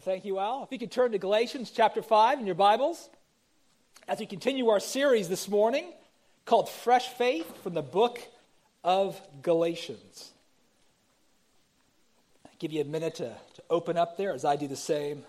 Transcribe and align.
Well, 0.00 0.14
thank 0.14 0.24
you, 0.24 0.38
Al. 0.38 0.62
If 0.62 0.72
you 0.72 0.78
could 0.78 0.90
turn 0.90 1.12
to 1.12 1.18
Galatians 1.18 1.70
chapter 1.70 2.00
5 2.00 2.40
in 2.40 2.46
your 2.46 2.54
Bibles 2.54 3.10
as 4.08 4.18
we 4.18 4.24
continue 4.24 4.70
our 4.70 4.80
series 4.80 5.28
this 5.28 5.46
morning 5.46 5.92
called 6.46 6.70
Fresh 6.70 7.08
Faith 7.08 7.62
from 7.62 7.74
the 7.74 7.82
book 7.82 8.18
of 8.82 9.20
Galatians. 9.42 10.30
I'll 12.46 12.52
give 12.58 12.72
you 12.72 12.80
a 12.80 12.84
minute 12.84 13.16
to, 13.16 13.28
to 13.28 13.62
open 13.68 13.98
up 13.98 14.16
there 14.16 14.32
as 14.32 14.42
I 14.42 14.56
do 14.56 14.66
the 14.66 14.74
same 14.74 15.22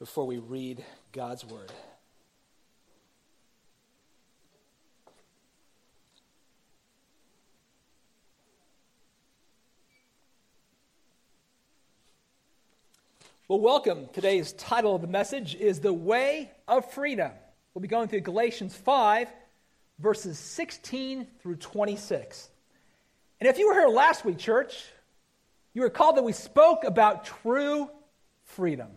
before 0.00 0.26
we 0.26 0.38
read 0.38 0.84
God's 1.12 1.44
Word. 1.44 1.70
Well, 13.50 13.58
welcome. 13.58 14.06
Today's 14.12 14.52
title 14.52 14.94
of 14.94 15.00
the 15.00 15.08
message 15.08 15.56
is 15.56 15.80
The 15.80 15.92
Way 15.92 16.52
of 16.68 16.88
Freedom. 16.92 17.32
We'll 17.74 17.82
be 17.82 17.88
going 17.88 18.06
through 18.06 18.20
Galatians 18.20 18.76
5, 18.76 19.26
verses 19.98 20.38
16 20.38 21.26
through 21.40 21.56
26. 21.56 22.48
And 23.40 23.48
if 23.48 23.58
you 23.58 23.66
were 23.66 23.74
here 23.74 23.88
last 23.88 24.24
week, 24.24 24.38
church, 24.38 24.84
you 25.74 25.82
recall 25.82 26.12
that 26.12 26.22
we 26.22 26.30
spoke 26.30 26.84
about 26.84 27.24
true 27.24 27.90
freedom. 28.44 28.90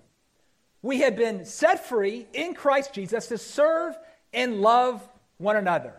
We 0.84 1.00
have 1.00 1.16
been 1.16 1.46
set 1.46 1.90
free 1.90 2.28
in 2.32 2.54
Christ 2.54 2.94
Jesus 2.94 3.26
to 3.30 3.40
serve 3.40 3.98
and 4.34 4.62
love 4.62 5.02
one 5.40 5.56
another. 5.56 5.96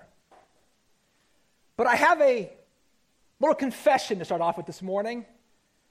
But 1.77 1.89
I 1.89 1.97
have 1.97 2.21
a 2.21 2.53
little 3.41 3.57
confession 3.57 4.21
to 4.21 4.25
start 4.25 4.41
off 4.41 4.57
with 4.57 4.67
this 4.67 4.81
morning. 4.81 5.27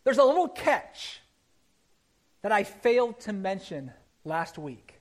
There's 0.06 0.18
a 0.18 0.24
little 0.24 0.48
catch 0.48 1.20
that 2.44 2.52
I 2.52 2.64
failed 2.64 3.20
to 3.22 3.34
mention 3.34 3.92
last 4.24 4.58
week. 4.58 5.00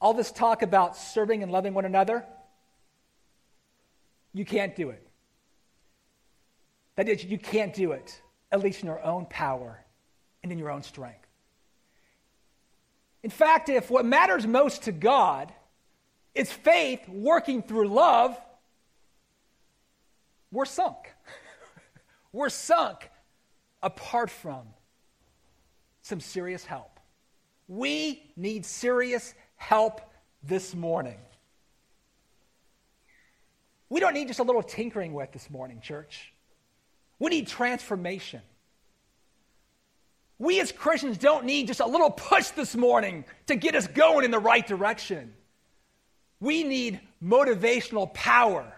All 0.00 0.14
this 0.14 0.30
talk 0.30 0.62
about 0.62 0.96
serving 0.96 1.42
and 1.42 1.50
loving 1.50 1.74
one 1.74 1.86
another, 1.86 2.24
you 4.32 4.44
can't 4.44 4.76
do 4.76 4.90
it. 4.90 5.04
That 6.96 7.08
is, 7.08 7.24
you 7.24 7.38
can't 7.38 7.74
do 7.74 7.92
it, 7.92 8.20
at 8.52 8.60
least 8.60 8.82
in 8.82 8.86
your 8.86 9.02
own 9.02 9.26
power 9.26 9.82
and 10.42 10.52
in 10.52 10.58
your 10.58 10.70
own 10.70 10.82
strength. 10.82 11.26
In 13.22 13.30
fact, 13.30 13.70
if 13.70 13.90
what 13.90 14.04
matters 14.04 14.46
most 14.46 14.82
to 14.82 14.92
God 14.92 15.50
is 16.34 16.52
faith 16.52 17.08
working 17.08 17.62
through 17.62 17.88
love, 17.88 18.38
we're 20.52 20.66
sunk. 20.66 20.96
we're 22.32 22.50
sunk 22.50 23.08
apart 23.82 24.28
from 24.28 24.66
some 26.04 26.20
serious 26.20 26.64
help. 26.64 27.00
We 27.66 28.30
need 28.36 28.66
serious 28.66 29.34
help 29.56 30.02
this 30.42 30.74
morning. 30.74 31.18
We 33.88 34.00
don't 34.00 34.12
need 34.12 34.28
just 34.28 34.38
a 34.38 34.42
little 34.42 34.62
tinkering 34.62 35.14
with 35.14 35.32
this 35.32 35.48
morning, 35.48 35.80
church. 35.80 36.32
We 37.18 37.30
need 37.30 37.46
transformation. 37.46 38.42
We 40.38 40.60
as 40.60 40.72
Christians 40.72 41.16
don't 41.16 41.46
need 41.46 41.68
just 41.68 41.80
a 41.80 41.86
little 41.86 42.10
push 42.10 42.48
this 42.48 42.76
morning 42.76 43.24
to 43.46 43.56
get 43.56 43.74
us 43.74 43.86
going 43.86 44.26
in 44.26 44.30
the 44.30 44.38
right 44.38 44.66
direction. 44.66 45.32
We 46.38 46.64
need 46.64 47.00
motivational 47.24 48.12
power 48.12 48.70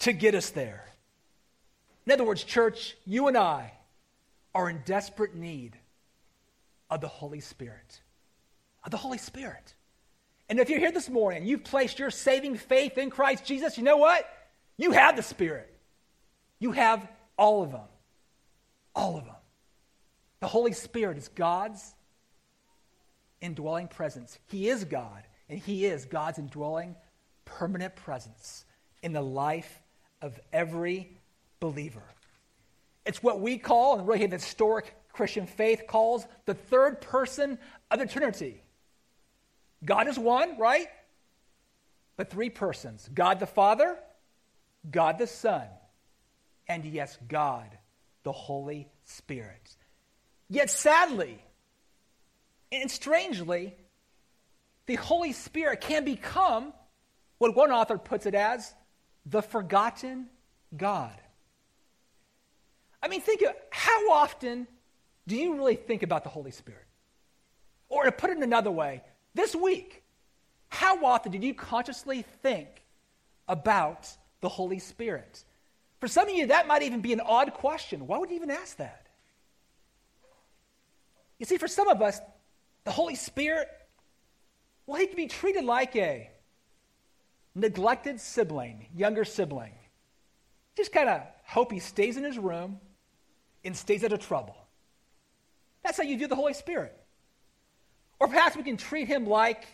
to 0.00 0.12
get 0.12 0.34
us 0.34 0.50
there. 0.50 0.84
In 2.04 2.12
other 2.12 2.24
words, 2.24 2.44
church, 2.44 2.96
you 3.06 3.28
and 3.28 3.36
I 3.36 3.72
are 4.54 4.68
in 4.68 4.82
desperate 4.84 5.34
need 5.34 5.78
of 6.90 7.00
the 7.00 7.08
Holy 7.08 7.40
Spirit. 7.40 8.00
Of 8.84 8.90
the 8.90 8.96
Holy 8.96 9.18
Spirit. 9.18 9.74
And 10.48 10.58
if 10.58 10.68
you're 10.68 10.80
here 10.80 10.92
this 10.92 11.08
morning, 11.08 11.46
you've 11.46 11.64
placed 11.64 11.98
your 11.98 12.10
saving 12.10 12.56
faith 12.56 12.98
in 12.98 13.10
Christ 13.10 13.44
Jesus, 13.44 13.78
you 13.78 13.84
know 13.84 13.96
what? 13.96 14.28
You 14.76 14.90
have 14.92 15.14
the 15.16 15.22
Spirit. 15.22 15.72
You 16.58 16.72
have 16.72 17.06
all 17.36 17.62
of 17.62 17.70
them. 17.70 17.88
All 18.94 19.16
of 19.16 19.24
them. 19.24 19.34
The 20.40 20.48
Holy 20.48 20.72
Spirit 20.72 21.18
is 21.18 21.28
God's 21.28 21.94
indwelling 23.40 23.88
presence. 23.88 24.38
He 24.48 24.68
is 24.68 24.84
God, 24.84 25.22
and 25.48 25.58
He 25.58 25.86
is 25.86 26.04
God's 26.04 26.38
indwelling 26.38 26.96
permanent 27.44 27.94
presence 27.96 28.64
in 29.02 29.12
the 29.12 29.22
life 29.22 29.80
of 30.22 30.38
every 30.52 31.16
believer. 31.60 32.02
It's 33.06 33.22
what 33.22 33.40
we 33.40 33.58
call, 33.58 33.98
and 33.98 34.08
really 34.08 34.26
the 34.26 34.36
historic 34.36 34.94
Christian 35.12 35.46
faith 35.46 35.84
calls 35.86 36.26
the 36.46 36.54
third 36.54 37.00
person 37.00 37.58
of 37.90 37.98
the 37.98 38.06
Trinity. 38.06 38.62
God 39.84 40.08
is 40.08 40.18
one, 40.18 40.58
right? 40.58 40.88
But 42.16 42.30
three 42.30 42.50
persons 42.50 43.08
God 43.12 43.40
the 43.40 43.46
Father, 43.46 43.98
God 44.90 45.18
the 45.18 45.26
Son, 45.26 45.66
and 46.68 46.84
yes, 46.84 47.18
God 47.28 47.68
the 48.22 48.32
Holy 48.32 48.88
Spirit. 49.04 49.76
Yet 50.48 50.70
sadly 50.70 51.42
and 52.72 52.90
strangely, 52.90 53.74
the 54.86 54.96
Holy 54.96 55.32
Spirit 55.32 55.80
can 55.80 56.04
become 56.04 56.72
what 57.38 57.56
one 57.56 57.70
author 57.70 57.96
puts 57.96 58.26
it 58.26 58.34
as 58.34 58.74
the 59.24 59.40
forgotten 59.40 60.26
God. 60.76 61.18
I 63.02 63.08
mean, 63.08 63.20
think 63.20 63.42
of 63.42 63.54
how 63.70 64.10
often 64.10 64.66
do 65.26 65.36
you 65.36 65.56
really 65.56 65.76
think 65.76 66.02
about 66.02 66.24
the 66.24 66.30
Holy 66.30 66.50
Spirit? 66.50 66.86
Or 67.88 68.04
to 68.04 68.12
put 68.12 68.30
it 68.30 68.38
another 68.38 68.70
way, 68.70 69.02
this 69.34 69.54
week, 69.54 70.02
how 70.68 71.04
often 71.04 71.32
did 71.32 71.44
you 71.44 71.54
consciously 71.54 72.24
think 72.42 72.68
about 73.48 74.08
the 74.40 74.48
Holy 74.48 74.78
Spirit? 74.78 75.44
For 75.98 76.08
some 76.08 76.28
of 76.28 76.34
you, 76.34 76.46
that 76.46 76.66
might 76.66 76.82
even 76.82 77.00
be 77.00 77.12
an 77.12 77.20
odd 77.20 77.52
question. 77.54 78.06
Why 78.06 78.18
would 78.18 78.30
you 78.30 78.36
even 78.36 78.50
ask 78.50 78.76
that? 78.78 79.06
You 81.38 81.46
see, 81.46 81.58
for 81.58 81.68
some 81.68 81.88
of 81.88 82.00
us, 82.00 82.20
the 82.84 82.90
Holy 82.90 83.14
Spirit, 83.14 83.68
well, 84.86 85.00
he 85.00 85.06
can 85.06 85.16
be 85.16 85.26
treated 85.26 85.64
like 85.64 85.96
a 85.96 86.30
neglected 87.54 88.20
sibling, 88.20 88.86
younger 88.94 89.24
sibling. 89.24 89.72
Just 90.76 90.92
kind 90.92 91.08
of 91.08 91.22
hope 91.44 91.72
he 91.72 91.80
stays 91.80 92.16
in 92.16 92.24
his 92.24 92.38
room 92.38 92.78
and 93.64 93.76
stays 93.76 94.04
out 94.04 94.12
of 94.12 94.20
trouble. 94.20 94.56
That's 95.82 95.96
how 95.96 96.04
you 96.04 96.16
view 96.16 96.26
the 96.26 96.36
Holy 96.36 96.54
Spirit. 96.54 96.96
Or 98.18 98.28
perhaps 98.28 98.56
we 98.56 98.62
can 98.62 98.76
treat 98.76 99.08
him 99.08 99.26
like 99.26 99.66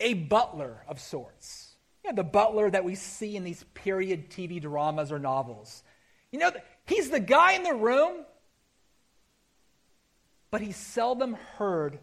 a 0.00 0.14
butler 0.14 0.84
of 0.88 1.00
sorts. 1.00 1.76
You 2.04 2.10
know, 2.10 2.16
the 2.16 2.24
butler 2.24 2.70
that 2.70 2.84
we 2.84 2.94
see 2.94 3.36
in 3.36 3.44
these 3.44 3.64
period 3.74 4.30
TV 4.30 4.60
dramas 4.60 5.12
or 5.12 5.18
novels. 5.18 5.82
You 6.32 6.38
know, 6.38 6.50
he's 6.86 7.10
the 7.10 7.20
guy 7.20 7.52
in 7.52 7.62
the 7.62 7.74
room, 7.74 8.24
but 10.50 10.60
he's 10.60 10.76
seldom 10.76 11.34
heard 11.56 11.98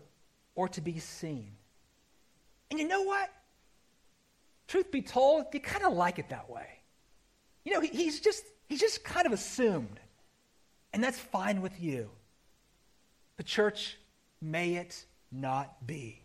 or 0.56 0.70
to 0.70 0.82
be 0.82 1.00
seen. 1.00 1.52
And 2.70 2.80
you 2.80 2.88
know 2.88 3.04
what? 3.04 3.30
Truth 4.68 4.92
be 4.92 5.02
told, 5.02 5.46
you 5.54 5.60
kind 5.60 5.86
of 5.86 5.94
like 5.94 6.20
it 6.20 6.30
that 6.30 6.50
way. 6.50 6.68
You 7.64 7.74
know, 7.74 7.82
he, 7.82 7.88
he's 7.88 8.20
just 8.20 8.44
he's 8.68 8.80
just 8.80 9.04
kind 9.04 9.26
of 9.26 9.34
assumed. 9.34 10.00
And 10.94 11.04
that's 11.04 11.20
fine 11.20 11.62
with 11.62 11.82
you. 11.82 12.10
The 13.38 13.44
church, 13.44 13.98
may 14.42 14.76
it 14.76 15.06
not 15.32 15.86
be. 15.86 16.24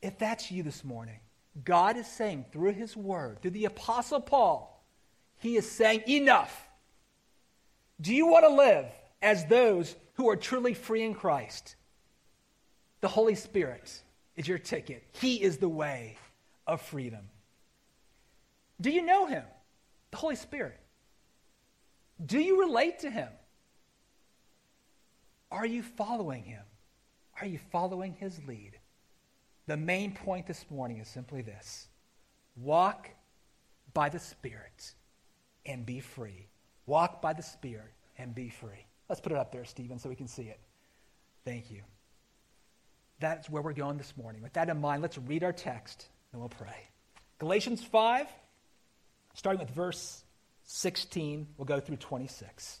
If 0.00 0.18
that's 0.18 0.50
you 0.50 0.62
this 0.62 0.84
morning, 0.84 1.18
God 1.64 1.96
is 1.96 2.06
saying 2.06 2.46
through 2.52 2.72
his 2.72 2.96
word, 2.96 3.42
through 3.42 3.50
the 3.50 3.66
Apostle 3.66 4.20
Paul, 4.20 4.82
he 5.38 5.56
is 5.56 5.70
saying, 5.70 6.04
enough. 6.08 6.68
Do 8.00 8.14
you 8.14 8.26
want 8.26 8.44
to 8.44 8.54
live 8.54 8.86
as 9.20 9.44
those 9.46 9.94
who 10.14 10.28
are 10.30 10.36
truly 10.36 10.74
free 10.74 11.02
in 11.02 11.14
Christ? 11.14 11.74
The 13.00 13.08
Holy 13.08 13.34
Spirit 13.34 14.02
is 14.36 14.46
your 14.46 14.58
ticket. 14.58 15.02
He 15.12 15.42
is 15.42 15.58
the 15.58 15.68
way 15.68 16.16
of 16.66 16.80
freedom. 16.80 17.28
Do 18.80 18.90
you 18.90 19.02
know 19.02 19.26
him? 19.26 19.44
The 20.10 20.16
Holy 20.16 20.36
Spirit. 20.36 20.78
Do 22.24 22.38
you 22.38 22.60
relate 22.60 23.00
to 23.00 23.10
him? 23.10 23.28
Are 25.50 25.66
you 25.66 25.82
following 25.82 26.44
him? 26.44 26.62
Are 27.40 27.46
you 27.46 27.58
following 27.72 28.14
his 28.14 28.38
lead? 28.46 28.78
The 29.66 29.76
main 29.76 30.12
point 30.12 30.46
this 30.46 30.64
morning 30.70 30.98
is 30.98 31.08
simply 31.08 31.42
this 31.42 31.88
walk 32.56 33.08
by 33.94 34.08
the 34.08 34.18
Spirit 34.18 34.94
and 35.66 35.86
be 35.86 36.00
free. 36.00 36.48
Walk 36.86 37.22
by 37.22 37.32
the 37.32 37.42
Spirit 37.42 37.92
and 38.18 38.34
be 38.34 38.48
free. 38.48 38.86
Let's 39.08 39.20
put 39.20 39.32
it 39.32 39.38
up 39.38 39.52
there, 39.52 39.64
Stephen, 39.64 39.98
so 39.98 40.08
we 40.08 40.16
can 40.16 40.28
see 40.28 40.44
it. 40.44 40.60
Thank 41.44 41.70
you. 41.70 41.82
That's 43.18 43.50
where 43.50 43.62
we're 43.62 43.72
going 43.72 43.98
this 43.98 44.16
morning. 44.16 44.42
With 44.42 44.52
that 44.54 44.68
in 44.68 44.80
mind, 44.80 45.02
let's 45.02 45.18
read 45.18 45.44
our 45.44 45.52
text 45.52 46.08
and 46.32 46.40
we'll 46.40 46.48
pray. 46.48 46.88
Galatians 47.38 47.82
5, 47.82 48.26
starting 49.34 49.60
with 49.60 49.70
verse 49.70 50.22
16, 50.64 51.48
we'll 51.56 51.66
go 51.66 51.80
through 51.80 51.96
26. 51.96 52.80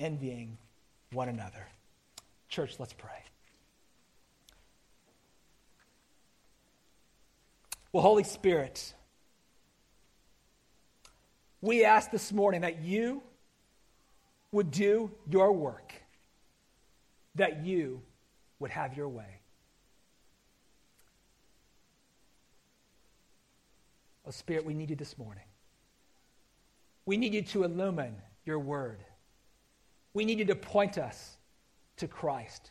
envying 0.00 0.56
one 1.12 1.28
another. 1.28 1.66
Church, 2.48 2.76
let's 2.78 2.92
pray. 2.92 3.10
Well, 7.92 8.02
Holy 8.02 8.24
Spirit, 8.24 8.94
we 11.60 11.84
ask 11.84 12.10
this 12.10 12.32
morning 12.32 12.62
that 12.62 12.82
you 12.82 13.22
would 14.52 14.70
do 14.70 15.10
your 15.28 15.52
work, 15.52 15.92
that 17.34 17.64
you 17.64 18.00
would 18.58 18.70
have 18.70 18.96
your 18.96 19.08
way. 19.08 19.40
Oh, 24.26 24.30
Spirit, 24.30 24.64
we 24.64 24.74
need 24.74 24.90
you 24.90 24.96
this 24.96 25.18
morning. 25.18 25.44
We 27.06 27.16
need 27.16 27.34
you 27.34 27.42
to 27.42 27.64
illumine 27.64 28.16
your 28.44 28.58
word. 28.58 28.98
We 30.12 30.24
need 30.24 30.38
you 30.38 30.44
to 30.46 30.56
point 30.56 30.98
us 30.98 31.36
to 31.98 32.08
Christ. 32.08 32.70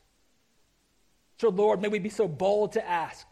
So, 1.40 1.50
Lord, 1.50 1.82
may 1.82 1.88
we 1.88 2.00
be 2.00 2.10
so 2.10 2.28
bold 2.28 2.74
to 2.74 2.88
ask, 2.88 3.26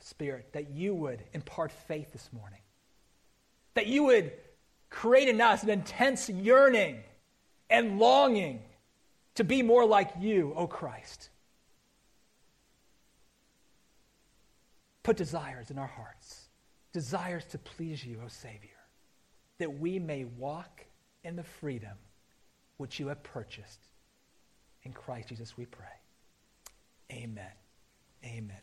Spirit, 0.00 0.52
that 0.52 0.70
you 0.70 0.94
would 0.94 1.22
impart 1.32 1.72
faith 1.72 2.12
this 2.12 2.28
morning, 2.32 2.60
that 3.72 3.86
you 3.86 4.04
would 4.04 4.32
create 4.90 5.28
in 5.28 5.40
us 5.40 5.62
an 5.62 5.70
intense 5.70 6.28
yearning 6.28 7.02
and 7.70 7.98
longing 7.98 8.60
to 9.36 9.44
be 9.44 9.62
more 9.62 9.86
like 9.86 10.10
you, 10.20 10.52
O 10.54 10.66
Christ. 10.66 11.30
Put 15.02 15.16
desires 15.16 15.70
in 15.70 15.78
our 15.78 15.86
hearts, 15.86 16.48
desires 16.92 17.44
to 17.46 17.58
please 17.58 18.04
you, 18.04 18.20
O 18.24 18.28
Savior, 18.28 18.70
that 19.58 19.78
we 19.78 19.98
may 19.98 20.24
walk 20.24 20.84
in 21.24 21.36
the 21.36 21.42
freedom 21.42 21.96
which 22.76 23.00
you 23.00 23.08
have 23.08 23.22
purchased. 23.22 23.80
In 24.82 24.92
Christ 24.92 25.28
Jesus 25.28 25.56
we 25.56 25.66
pray. 25.66 25.86
Amen. 27.12 27.52
Amen. 28.24 28.56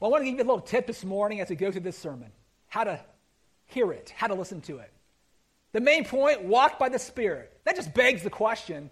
Well, 0.00 0.10
I 0.10 0.12
want 0.12 0.22
to 0.22 0.30
give 0.30 0.38
you 0.38 0.44
a 0.44 0.46
little 0.46 0.60
tip 0.60 0.86
this 0.86 1.04
morning 1.04 1.40
as 1.40 1.48
we 1.48 1.56
go 1.56 1.70
through 1.70 1.82
this 1.82 1.98
sermon 1.98 2.30
how 2.66 2.84
to 2.84 3.00
hear 3.66 3.92
it, 3.92 4.12
how 4.16 4.26
to 4.26 4.34
listen 4.34 4.60
to 4.62 4.78
it. 4.78 4.90
The 5.72 5.80
main 5.80 6.04
point 6.04 6.42
walk 6.42 6.78
by 6.78 6.88
the 6.88 6.98
Spirit. 6.98 7.60
That 7.64 7.76
just 7.76 7.94
begs 7.94 8.22
the 8.22 8.30
question 8.30 8.90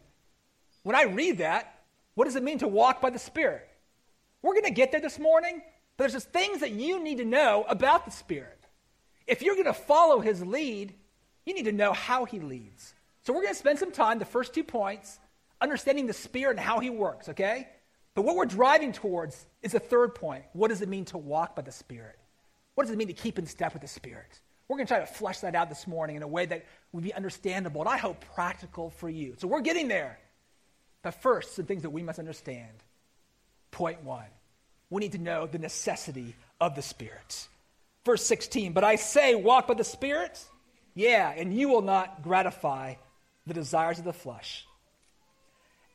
when 0.82 0.96
I 0.96 1.04
read 1.04 1.38
that, 1.38 1.80
what 2.14 2.24
does 2.24 2.36
it 2.36 2.42
mean 2.42 2.58
to 2.58 2.68
walk 2.68 3.00
by 3.00 3.10
the 3.10 3.18
Spirit? 3.18 3.68
We're 4.42 4.54
going 4.54 4.64
to 4.64 4.70
get 4.70 4.90
there 4.90 5.00
this 5.00 5.18
morning, 5.18 5.62
but 5.96 6.04
there's 6.04 6.12
just 6.12 6.30
things 6.30 6.60
that 6.60 6.72
you 6.72 7.02
need 7.02 7.18
to 7.18 7.24
know 7.24 7.64
about 7.68 8.04
the 8.04 8.10
Spirit. 8.10 8.58
If 9.26 9.42
you're 9.42 9.54
going 9.54 9.66
to 9.66 9.72
follow 9.72 10.20
His 10.20 10.44
lead, 10.44 10.94
you 11.46 11.54
need 11.54 11.64
to 11.64 11.72
know 11.72 11.92
how 11.92 12.24
He 12.24 12.40
leads. 12.40 12.94
So 13.22 13.32
we're 13.32 13.42
going 13.42 13.54
to 13.54 13.58
spend 13.58 13.78
some 13.78 13.92
time, 13.92 14.18
the 14.18 14.24
first 14.24 14.54
two 14.54 14.64
points, 14.64 15.18
understanding 15.60 16.06
the 16.06 16.12
Spirit 16.12 16.52
and 16.52 16.60
how 16.60 16.80
He 16.80 16.90
works, 16.90 17.28
okay? 17.28 17.68
But 18.14 18.22
what 18.22 18.36
we're 18.36 18.46
driving 18.46 18.92
towards 18.92 19.46
is 19.62 19.72
the 19.72 19.80
third 19.80 20.14
point. 20.14 20.44
What 20.52 20.68
does 20.68 20.82
it 20.82 20.88
mean 20.88 21.04
to 21.06 21.18
walk 21.18 21.56
by 21.56 21.62
the 21.62 21.72
Spirit? 21.72 22.18
What 22.74 22.84
does 22.84 22.92
it 22.92 22.98
mean 22.98 23.08
to 23.08 23.14
keep 23.14 23.38
in 23.38 23.46
step 23.46 23.72
with 23.72 23.82
the 23.82 23.88
Spirit? 23.88 24.40
We're 24.68 24.76
going 24.76 24.86
to 24.86 24.94
try 24.94 25.00
to 25.00 25.06
flesh 25.06 25.40
that 25.40 25.54
out 25.54 25.68
this 25.68 25.86
morning 25.86 26.16
in 26.16 26.22
a 26.22 26.28
way 26.28 26.46
that 26.46 26.64
would 26.92 27.04
be 27.04 27.12
understandable 27.12 27.82
and 27.82 27.90
I 27.90 27.98
hope 27.98 28.24
practical 28.34 28.90
for 28.90 29.08
you. 29.08 29.34
So 29.38 29.46
we're 29.46 29.60
getting 29.60 29.88
there. 29.88 30.18
But 31.02 31.20
first, 31.20 31.56
some 31.56 31.66
things 31.66 31.82
that 31.82 31.90
we 31.90 32.02
must 32.02 32.18
understand. 32.18 32.72
Point 33.70 34.02
one 34.04 34.26
we 34.92 35.00
need 35.00 35.12
to 35.12 35.18
know 35.18 35.46
the 35.46 35.58
necessity 35.58 36.34
of 36.60 36.74
the 36.74 36.82
Spirit. 36.82 37.48
Verse 38.04 38.24
16, 38.26 38.72
but 38.72 38.84
I 38.84 38.96
say, 38.96 39.34
walk 39.34 39.66
by 39.66 39.74
the 39.74 39.84
Spirit, 39.84 40.38
yeah, 40.94 41.32
and 41.36 41.54
you 41.54 41.68
will 41.68 41.82
not 41.82 42.22
gratify 42.22 42.94
the 43.46 43.54
desires 43.54 43.98
of 43.98 44.04
the 44.04 44.12
flesh. 44.12 44.66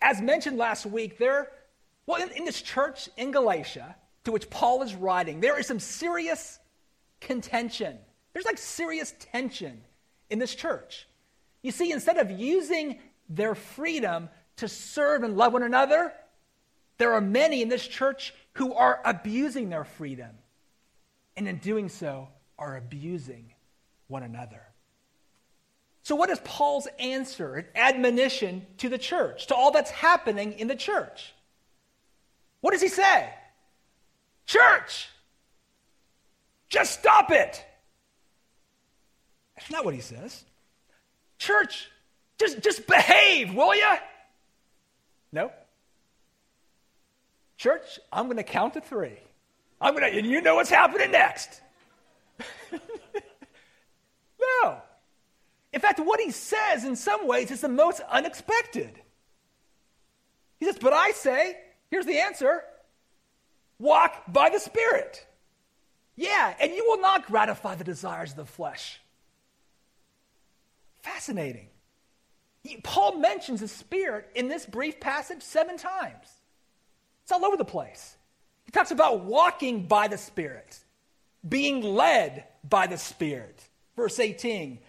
As 0.01 0.21
mentioned 0.21 0.57
last 0.57 0.85
week, 0.85 1.17
there, 1.17 1.49
well, 2.05 2.21
in, 2.21 2.29
in 2.31 2.45
this 2.45 2.61
church 2.61 3.09
in 3.17 3.31
Galatia, 3.31 3.95
to 4.25 4.31
which 4.31 4.49
Paul 4.49 4.81
is 4.83 4.93
writing, 4.93 5.39
there 5.39 5.59
is 5.59 5.67
some 5.67 5.79
serious 5.79 6.59
contention 7.19 7.97
there's 8.37 8.45
like 8.45 8.59
serious 8.59 9.15
tension 9.33 9.81
in 10.29 10.37
this 10.37 10.53
church. 10.53 11.07
You 11.63 11.71
see, 11.71 11.91
instead 11.91 12.17
of 12.17 12.29
using 12.29 12.99
their 13.29 13.55
freedom 13.55 14.29
to 14.57 14.67
serve 14.67 15.23
and 15.23 15.35
love 15.35 15.53
one 15.53 15.63
another, 15.63 16.13
there 16.99 17.13
are 17.13 17.19
many 17.19 17.63
in 17.63 17.67
this 17.67 17.87
church 17.87 18.35
who 18.53 18.75
are 18.75 19.01
abusing 19.03 19.69
their 19.69 19.85
freedom. 19.85 20.29
And 21.35 21.47
in 21.47 21.57
doing 21.57 21.89
so, 21.89 22.27
are 22.59 22.77
abusing 22.77 23.55
one 24.07 24.21
another. 24.21 24.61
So, 26.07 26.15
what 26.15 26.29
is 26.29 26.39
Paul's 26.45 26.87
answer, 26.99 27.55
an 27.55 27.65
admonition 27.75 28.65
to 28.77 28.87
the 28.87 28.97
church, 28.97 29.47
to 29.47 29.55
all 29.55 29.71
that's 29.71 29.91
happening 29.91 30.53
in 30.53 30.69
the 30.69 30.75
church? 30.77 31.33
What 32.61 32.71
does 32.71 32.81
he 32.81 32.87
say? 32.87 33.29
Church, 34.45 35.09
just 36.69 36.97
stop 36.97 37.29
it. 37.31 37.61
That's 39.57 39.69
not 39.69 39.83
what 39.83 39.95
he 39.95 39.99
says. 39.99 40.45
Church, 41.39 41.89
just, 42.39 42.61
just 42.61 42.87
behave, 42.87 43.53
will 43.53 43.75
you? 43.75 43.95
No. 45.33 45.51
Church, 47.57 47.99
I'm 48.13 48.27
going 48.27 48.37
to 48.37 48.43
count 48.43 48.75
to 48.75 48.79
three. 48.79 49.19
I'm 49.81 49.93
going 49.93 50.09
to, 50.09 50.17
and 50.17 50.25
you 50.25 50.39
know 50.39 50.55
what's 50.55 50.69
happening 50.69 51.11
next. 51.11 51.59
no. 54.63 54.81
In 55.73 55.81
fact, 55.81 55.99
what 55.99 56.19
he 56.19 56.31
says 56.31 56.85
in 56.85 56.95
some 56.95 57.27
ways 57.27 57.51
is 57.51 57.61
the 57.61 57.69
most 57.69 58.01
unexpected. 58.09 59.01
He 60.59 60.65
says, 60.65 60.77
But 60.79 60.93
I 60.93 61.11
say, 61.11 61.57
here's 61.89 62.05
the 62.05 62.19
answer 62.19 62.63
walk 63.79 64.23
by 64.27 64.49
the 64.49 64.59
Spirit. 64.59 65.25
Yeah, 66.15 66.55
and 66.59 66.73
you 66.73 66.83
will 66.87 66.99
not 66.99 67.27
gratify 67.27 67.75
the 67.75 67.83
desires 67.83 68.31
of 68.31 68.37
the 68.37 68.45
flesh. 68.45 68.99
Fascinating. 71.01 71.67
Paul 72.83 73.19
mentions 73.19 73.61
the 73.61 73.67
Spirit 73.67 74.29
in 74.35 74.47
this 74.47 74.65
brief 74.65 74.99
passage 74.99 75.41
seven 75.41 75.77
times. 75.77 76.27
It's 77.23 77.31
all 77.31 77.45
over 77.45 77.55
the 77.55 77.65
place. 77.65 78.17
He 78.65 78.71
talks 78.71 78.91
about 78.91 79.21
walking 79.21 79.87
by 79.87 80.07
the 80.07 80.17
Spirit, 80.17 80.79
being 81.47 81.81
led 81.81 82.45
by 82.67 82.87
the 82.87 82.97
Spirit. 82.97 83.63
Verse 83.95 84.19
18, 84.19 84.79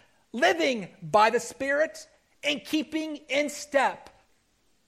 living 0.40 0.88
by 1.02 1.30
the 1.30 1.40
Spirit 1.40 2.06
and 2.42 2.64
keeping 2.64 3.16
in 3.28 3.50
step 3.50 4.10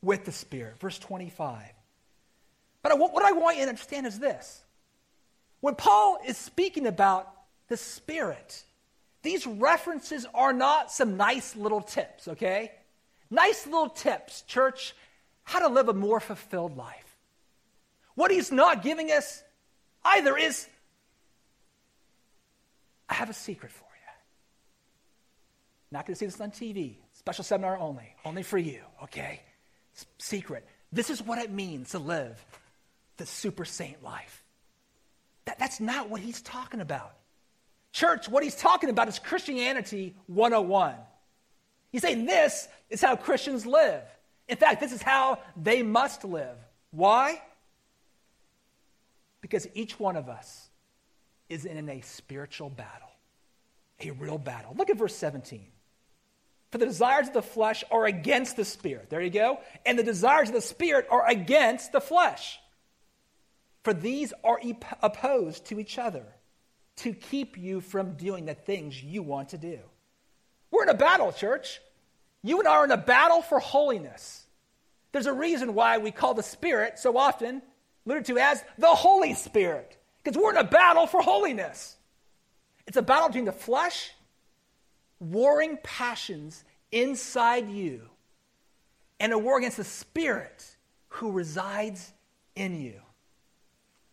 with 0.03 0.25
the 0.25 0.33
Spirit. 0.33 0.79
Verse 0.81 0.99
25. 0.99 1.63
But 2.83 2.99
what 2.99 3.25
I 3.25 3.33
want 3.33 3.59
you 3.59 3.65
to 3.65 3.69
understand 3.69 4.07
is 4.07 4.19
this. 4.19 4.63
When 5.61 5.75
Paul 5.75 6.19
is 6.27 6.39
speaking 6.39 6.87
about 6.87 7.31
the 7.69 7.77
Spirit, 7.77 8.65
these 9.23 9.47
references 9.47 10.27
are 10.35 10.53
not 10.53 10.91
some 10.91 11.19
nice 11.19 11.55
little 11.55 11.83
tips, 11.83 12.29
okay? 12.29 12.73
Nice 13.31 13.67
little 13.67 13.91
tips, 13.91 14.43
church, 14.43 14.95
how 15.43 15.59
to 15.59 15.69
live 15.69 15.89
a 15.89 15.93
more 15.93 16.21
fulfilled 16.21 16.77
life. 16.77 17.17
What 18.15 18.31
he's 18.31 18.51
not 18.51 18.83
giving 18.83 19.11
us 19.11 19.43
either 20.05 20.37
is 20.37 20.67
I 23.09 23.15
have 23.15 23.29
a 23.29 23.35
secret 23.35 23.73
for 23.73 23.85
you. 23.85 23.90
Not 25.93 26.07
going 26.07 26.15
to 26.15 26.19
see 26.19 26.27
this 26.27 26.41
on 26.41 26.51
TV. 26.51 26.97
Special 27.13 27.45
seminar 27.45 27.77
only. 27.79 28.15
Only 28.25 28.43
for 28.43 28.59
you, 28.59 28.81
okay? 29.05 29.41
Secret. 30.19 30.67
This 30.93 31.11
is 31.11 31.23
what 31.23 31.39
it 31.39 31.51
means 31.51 31.91
to 31.91 31.99
live 31.99 32.45
the 33.17 33.27
super 33.27 33.65
saint 33.65 34.03
life. 34.03 34.45
That, 35.45 35.59
that's 35.59 35.81
not 35.81 36.09
what 36.09 36.21
he's 36.21 36.41
talking 36.43 36.81
about. 36.81 37.13
Church, 37.93 38.29
what 38.29 38.43
he's 38.43 38.55
talking 38.55 38.89
about 38.89 39.09
is 39.09 39.19
Christianity 39.19 40.15
101. 40.27 40.95
He's 41.91 42.03
saying 42.03 42.25
this 42.25 42.69
is 42.89 43.01
how 43.03 43.17
Christians 43.17 43.67
live. 43.67 44.03
In 44.49 44.57
fact, 44.57 44.81
this 44.81 44.93
is 44.93 45.03
how 45.03 45.41
they 45.57 45.83
must 45.83 46.25
live. 46.25 46.57
Why? 46.93 47.43
Because 49.41 49.67
each 49.75 49.99
one 49.99 50.17
of 50.17 50.29
us 50.29 50.69
is 51.49 51.65
in 51.65 51.89
a 51.89 52.01
spiritual 52.01 52.71
battle, 52.71 53.11
a 54.01 54.13
real 54.13 54.39
battle. 54.39 54.75
Look 54.79 54.89
at 54.89 54.97
verse 54.97 55.17
17. 55.17 55.67
For 56.71 56.79
the 56.79 56.87
desires 56.87 57.29
of 57.29 57.35
the 57.35 57.43
flesh 57.43 57.83
are 57.91 58.07
against 58.07 58.57
the 58.57 58.65
spirit. 58.65 59.11
There 59.11 59.21
you 59.21 59.31
go. 59.31 59.61
And 59.85 59.99
the 59.99 60.05
desires 60.05 60.49
of 60.49 60.55
the 60.55 60.61
spirit 60.61 61.07
are 61.11 61.29
against 61.29 61.93
the 61.93 62.01
flesh. 62.01 62.61
For 63.83 63.93
these 63.93 64.33
are 64.45 64.61
opposed 65.03 65.67
to 65.67 65.81
each 65.81 65.99
other 65.99 66.25
to 66.97 67.13
keep 67.13 67.59
you 67.59 67.81
from 67.81 68.13
doing 68.13 68.45
the 68.45 68.55
things 68.55 69.03
you 69.03 69.23
want 69.23 69.49
to 69.51 69.59
do. 69.59 69.79
We're 70.71 70.85
in 70.85 70.91
a 70.91 70.95
battle, 70.95 71.33
church. 71.33 71.81
You 72.43 72.59
and 72.59 72.69
I 72.69 72.73
are 72.73 72.85
in 72.85 72.91
a 72.91 72.97
battle 72.97 73.43
for 73.43 73.59
holiness. 73.59 74.45
There's 75.13 75.27
a 75.27 75.33
reason 75.33 75.75
why 75.75 75.99
we 75.99 76.11
call 76.11 76.35
the 76.35 76.43
Spirit 76.43 76.99
so 76.99 77.17
often 77.17 77.63
alluded 78.07 78.27
to 78.27 78.39
as 78.39 78.63
the 78.79 78.87
Holy 78.87 79.35
Spirit, 79.35 79.99
because 80.23 80.41
we're 80.41 80.51
in 80.51 80.57
a 80.57 80.65
battle 80.65 81.07
for 81.07 81.21
holiness. 81.21 81.97
It's 82.87 82.97
a 82.97 83.03
battle 83.03 83.29
between 83.29 83.45
the 83.45 83.53
flesh, 83.53 84.13
warring 85.21 85.79
passions 85.83 86.65
inside 86.91 87.69
you, 87.69 88.03
and 89.21 89.33
a 89.33 89.39
war 89.39 89.59
against 89.59 89.77
the 89.77 89.85
Spirit 89.85 90.77
who 91.09 91.31
resides 91.31 92.13
in 92.57 92.81
you. 92.81 93.01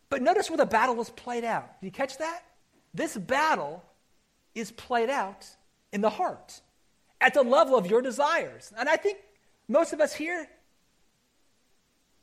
But 0.10 0.22
notice 0.22 0.50
where 0.50 0.58
the 0.58 0.66
battle 0.66 0.96
was 0.96 1.10
played 1.10 1.44
out. 1.44 1.80
Did 1.82 1.88
you 1.88 1.92
catch 1.92 2.18
that? 2.18 2.44
This 2.94 3.16
battle 3.16 3.84
is 4.54 4.72
played 4.72 5.10
out 5.10 5.46
in 5.92 6.02
the 6.02 6.10
heart, 6.10 6.62
at 7.22 7.34
the 7.34 7.44
level 7.44 7.78
of 7.78 7.88
your 7.88 8.02
desires. 8.02 8.72
And 8.78 8.90
I 8.90 8.98
think 8.98 9.18
most 9.68 9.94
of 9.94 10.02
us 10.02 10.14
here, 10.14 10.48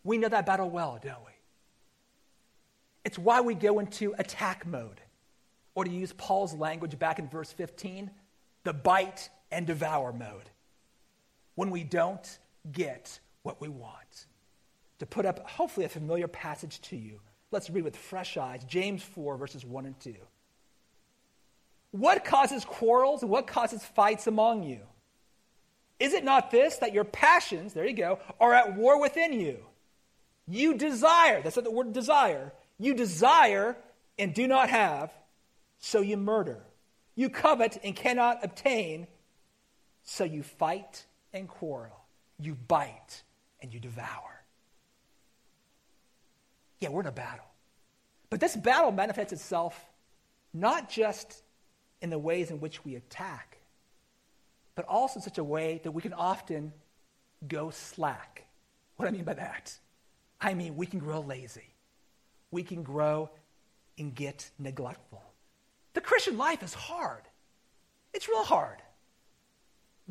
we 0.02 0.18
know 0.18 0.28
that 0.28 0.46
battle 0.46 0.70
well, 0.70 0.98
don't 1.02 1.24
we? 1.24 1.32
It's 3.04 3.18
why 3.18 3.40
we 3.40 3.54
go 3.54 3.78
into 3.78 4.14
attack 4.18 4.66
mode. 4.66 5.00
Or 5.74 5.84
to 5.84 5.90
use 5.90 6.12
Paul's 6.12 6.54
language 6.54 6.98
back 6.98 7.18
in 7.18 7.28
verse 7.28 7.52
15, 7.52 8.10
the 8.64 8.72
bite 8.72 9.30
and 9.50 9.66
devour 9.66 10.12
mode. 10.12 10.50
When 11.54 11.70
we 11.70 11.84
don't 11.84 12.38
get 12.72 13.20
what 13.42 13.60
we 13.60 13.68
want. 13.68 14.26
To 14.98 15.06
put 15.06 15.26
up, 15.26 15.48
hopefully, 15.48 15.86
a 15.86 15.88
familiar 15.88 16.26
passage 16.26 16.80
to 16.82 16.96
you. 16.96 17.20
Let's 17.50 17.70
read 17.70 17.84
with 17.84 17.96
fresh 17.96 18.36
eyes 18.36 18.64
James 18.64 19.02
4, 19.02 19.36
verses 19.36 19.64
1 19.64 19.86
and 19.86 20.00
2. 20.00 20.14
What 21.92 22.24
causes 22.24 22.64
quarrels 22.64 23.22
and 23.22 23.30
what 23.30 23.46
causes 23.46 23.84
fights 23.84 24.26
among 24.26 24.64
you? 24.64 24.80
Is 26.00 26.12
it 26.12 26.24
not 26.24 26.50
this, 26.50 26.78
that 26.78 26.92
your 26.92 27.04
passions, 27.04 27.72
there 27.72 27.86
you 27.86 27.94
go, 27.94 28.18
are 28.40 28.52
at 28.52 28.74
war 28.74 29.00
within 29.00 29.32
you? 29.32 29.58
You 30.48 30.74
desire, 30.74 31.40
that's 31.40 31.56
not 31.56 31.64
the 31.64 31.70
word 31.70 31.92
desire, 31.92 32.52
you 32.78 32.94
desire 32.94 33.76
and 34.18 34.34
do 34.34 34.48
not 34.48 34.70
have, 34.70 35.12
so 35.78 36.00
you 36.00 36.16
murder. 36.16 36.60
You 37.14 37.28
covet 37.28 37.78
and 37.84 37.94
cannot 37.94 38.44
obtain, 38.44 39.06
so 40.02 40.24
you 40.24 40.42
fight 40.42 41.04
and 41.32 41.48
quarrel. 41.48 42.04
You 42.38 42.54
bite 42.54 43.22
and 43.60 43.72
you 43.72 43.80
devour. 43.80 44.42
Yeah, 46.80 46.88
we're 46.88 47.00
in 47.00 47.06
a 47.06 47.12
battle. 47.12 47.46
But 48.30 48.40
this 48.40 48.56
battle 48.56 48.90
manifests 48.90 49.32
itself 49.32 49.78
not 50.52 50.88
just 50.88 51.42
in 52.00 52.10
the 52.10 52.18
ways 52.18 52.50
in 52.50 52.60
which 52.60 52.84
we 52.84 52.96
attack, 52.96 53.58
but 54.74 54.84
also 54.86 55.18
in 55.18 55.22
such 55.22 55.38
a 55.38 55.44
way 55.44 55.80
that 55.84 55.92
we 55.92 56.02
can 56.02 56.12
often 56.12 56.72
go 57.46 57.70
slack. 57.70 58.44
What 58.96 59.06
do 59.06 59.08
I 59.08 59.12
mean 59.12 59.24
by 59.24 59.34
that? 59.34 59.76
I 60.40 60.54
mean, 60.54 60.76
we 60.76 60.86
can 60.86 60.98
grow 60.98 61.20
lazy 61.20 61.74
we 62.54 62.62
can 62.62 62.84
grow 62.84 63.28
and 63.98 64.14
get 64.14 64.48
neglectful. 64.58 65.22
The 65.94 66.00
Christian 66.00 66.36
life 66.36 66.62
is 66.62 66.74
hard. 66.74 67.22
It's 68.12 68.28
real 68.28 68.44
hard. 68.44 68.76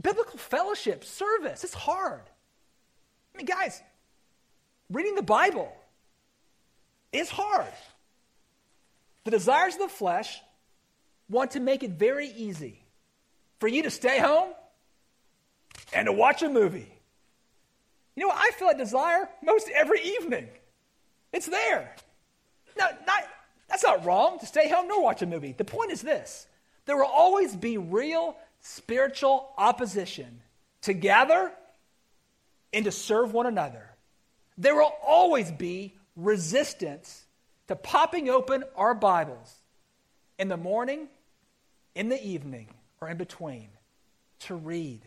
Biblical 0.02 0.40
fellowship, 0.40 1.04
service, 1.04 1.64
it's 1.64 1.74
hard. 1.74 2.24
I 3.34 3.38
mean, 3.38 3.46
guys, 3.46 3.82
reading 4.90 5.16
the 5.16 5.22
Bible 5.22 5.72
is 7.12 7.30
hard. 7.30 7.72
The 9.24 9.32
desires 9.32 9.76
of 9.76 9.82
the 9.82 9.88
flesh 9.88 10.42
want 11.30 11.52
to 11.52 11.60
make 11.60 11.84
it 11.84 11.92
very 11.92 12.28
easy 12.28 12.84
for 13.60 13.68
you 13.68 13.84
to 13.84 13.92
stay 13.92 14.20
home 14.20 14.50
and 15.94 16.08
to 16.08 16.12
watch 16.12 16.42
a 16.42 16.50
movie. 16.50 16.92
You 18.16 18.22
know 18.22 18.28
what? 18.28 18.38
I 18.38 18.52
feel 18.52 18.68
that 18.68 18.78
desire 18.78 19.30
most 19.44 19.70
every 19.74 20.02
evening. 20.02 20.48
It's 21.32 21.48
there. 21.48 21.96
Now, 22.78 22.90
not, 23.08 23.24
that's 23.74 23.84
not 23.84 24.06
wrong 24.06 24.38
to 24.38 24.46
stay 24.46 24.70
home 24.70 24.88
nor 24.88 25.02
watch 25.02 25.24
a 25.24 25.26
movie. 25.26 25.52
The 25.52 25.66
point 25.66 25.92
is 25.92 26.04
this 26.04 26.46
there 26.86 26.96
will 26.96 27.06
always 27.06 27.56
be 27.56 27.80
real 27.80 28.38
spiritual 28.60 29.50
opposition 29.58 30.42
to 30.84 30.94
gather 30.94 31.52
and 32.72 32.86
to 32.86 32.92
serve 32.92 33.34
one 33.34 33.48
another. 33.48 33.90
There 34.60 34.76
will 34.76 34.94
always 35.04 35.52
be 35.52 35.96
resistance 36.16 37.26
to 37.68 37.76
popping 37.76 38.30
open 38.30 38.64
our 38.76 38.94
Bibles 38.94 39.56
in 40.38 40.50
the 40.50 40.58
morning, 40.58 41.08
in 41.96 42.10
the 42.10 42.24
evening, 42.24 42.68
or 43.02 43.10
in 43.10 43.18
between 43.18 43.70
to 44.42 44.54
read, 44.54 45.02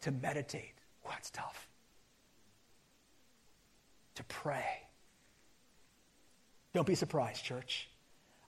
to 0.00 0.10
meditate. 0.10 0.72
What's 1.02 1.28
tough? 1.28 1.68
To 4.14 4.24
pray 4.24 4.81
don't 6.74 6.86
be 6.86 6.94
surprised, 6.94 7.44
church. 7.44 7.88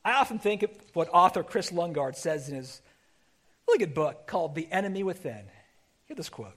I 0.04 0.14
often 0.14 0.38
think 0.38 0.62
of 0.62 0.70
what 0.92 1.08
author 1.12 1.42
Kris 1.42 1.70
Lundgaard 1.70 2.16
says 2.16 2.48
in 2.48 2.56
his 2.56 2.80
really 3.66 3.78
good 3.78 3.94
book 3.94 4.26
called 4.26 4.54
The 4.54 4.70
Enemy 4.70 5.02
Within. 5.02 5.44
Hear 6.06 6.16
this 6.16 6.28
quote 6.28 6.56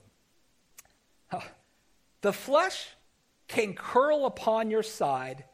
The 2.20 2.32
flesh 2.32 2.88
can 3.46 3.74
curl 3.74 4.26
upon 4.26 4.70
your 4.70 4.82
side 4.82 5.44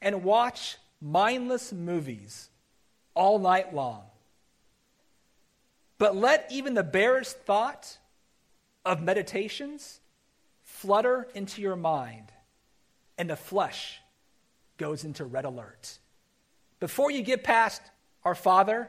and 0.00 0.24
watch 0.24 0.78
mindless 1.00 1.72
movies 1.72 2.48
all 3.14 3.38
night 3.38 3.74
long. 3.74 4.04
But 5.98 6.16
let 6.16 6.46
even 6.50 6.74
the 6.74 6.82
barest 6.82 7.38
thought 7.40 7.98
of 8.84 9.02
meditations 9.02 10.00
flutter 10.62 11.28
into 11.34 11.62
your 11.62 11.76
mind, 11.76 12.32
and 13.16 13.30
the 13.30 13.36
flesh 13.36 14.00
goes 14.76 15.04
into 15.04 15.24
red 15.24 15.44
alert. 15.44 15.98
Before 16.80 17.10
you 17.10 17.22
get 17.22 17.44
past 17.44 17.82
our 18.24 18.34
Father 18.34 18.88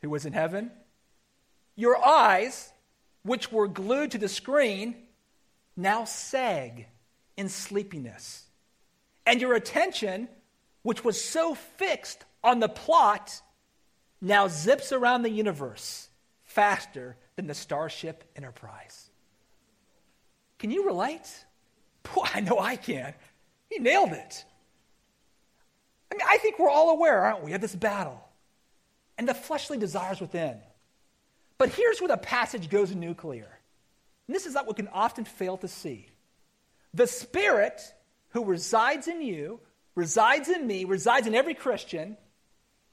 who 0.00 0.10
was 0.10 0.26
in 0.26 0.32
heaven, 0.32 0.70
your 1.76 2.02
eyes, 2.04 2.72
which 3.22 3.52
were 3.52 3.68
glued 3.68 4.12
to 4.12 4.18
the 4.18 4.28
screen, 4.28 4.96
now 5.76 6.04
sag 6.04 6.86
in 7.36 7.48
sleepiness. 7.48 8.44
And 9.24 9.40
your 9.40 9.54
attention, 9.54 10.28
which 10.82 11.04
was 11.04 11.22
so 11.22 11.54
fixed 11.54 12.24
on 12.42 12.60
the 12.60 12.68
plot, 12.68 13.40
now 14.20 14.48
zips 14.48 14.92
around 14.92 15.22
the 15.22 15.30
universe 15.30 16.08
faster 16.44 17.16
than 17.36 17.46
the 17.46 17.54
Starship 17.54 18.24
Enterprise. 18.36 19.10
Can 20.58 20.70
you 20.70 20.86
relate? 20.86 21.44
Boy, 22.14 22.26
I 22.34 22.40
know 22.40 22.58
I 22.58 22.76
can. 22.76 23.14
He 23.70 23.78
nailed 23.78 24.12
it. 24.12 24.44
I 26.12 26.14
mean, 26.14 26.26
I 26.28 26.36
think 26.36 26.58
we're 26.58 26.68
all 26.68 26.90
aware, 26.90 27.24
aren't 27.24 27.42
we, 27.42 27.54
of 27.54 27.62
this 27.62 27.74
battle 27.74 28.22
and 29.16 29.26
the 29.26 29.32
fleshly 29.32 29.78
desires 29.78 30.20
within. 30.20 30.58
But 31.56 31.70
here's 31.70 32.02
where 32.02 32.08
the 32.08 32.18
passage 32.18 32.68
goes 32.68 32.94
nuclear. 32.94 33.48
And 34.26 34.34
this 34.34 34.44
is 34.44 34.54
what 34.54 34.68
we 34.68 34.74
can 34.74 34.88
often 34.88 35.24
fail 35.24 35.56
to 35.58 35.68
see. 35.68 36.08
the 36.92 37.06
Spirit 37.06 37.80
who 38.30 38.44
resides 38.44 39.08
in 39.08 39.22
you, 39.22 39.60
resides 39.94 40.50
in 40.50 40.66
me, 40.66 40.84
resides 40.84 41.26
in 41.26 41.34
every 41.34 41.54
Christian, 41.54 42.18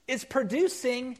is 0.08 0.24
producing 0.24 1.18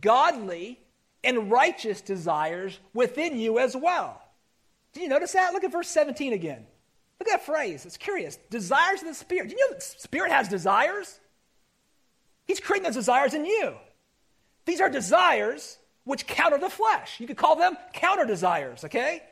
godly 0.00 0.80
and 1.22 1.50
righteous 1.50 2.00
desires 2.00 2.78
within 2.94 3.38
you 3.38 3.58
as 3.58 3.76
well. 3.76 4.22
Did 4.94 5.02
you 5.02 5.08
notice 5.10 5.32
that? 5.32 5.52
Look 5.52 5.64
at 5.64 5.72
verse 5.72 5.88
17 5.88 6.32
again. 6.32 6.64
Look 7.20 7.28
at 7.28 7.32
that 7.32 7.46
phrase. 7.46 7.84
It's 7.84 7.98
curious. 7.98 8.36
Desires 8.48 9.02
of 9.02 9.08
the 9.08 9.14
Spirit. 9.14 9.48
Do 9.48 9.56
you 9.56 9.60
know 9.60 9.74
that 9.74 9.80
the 9.80 10.00
Spirit 10.00 10.32
has 10.32 10.48
desires? 10.48 11.20
He's 12.46 12.60
creating 12.60 12.84
those 12.84 12.94
desires 12.94 13.34
in 13.34 13.44
you. 13.44 13.74
These 14.64 14.80
are 14.80 14.88
desires 14.88 15.78
which 16.04 16.26
counter 16.26 16.58
the 16.58 16.70
flesh. 16.70 17.20
You 17.20 17.26
could 17.26 17.36
call 17.36 17.56
them 17.56 17.76
counter 17.92 18.24
desires, 18.24 18.84
okay? 18.84 19.22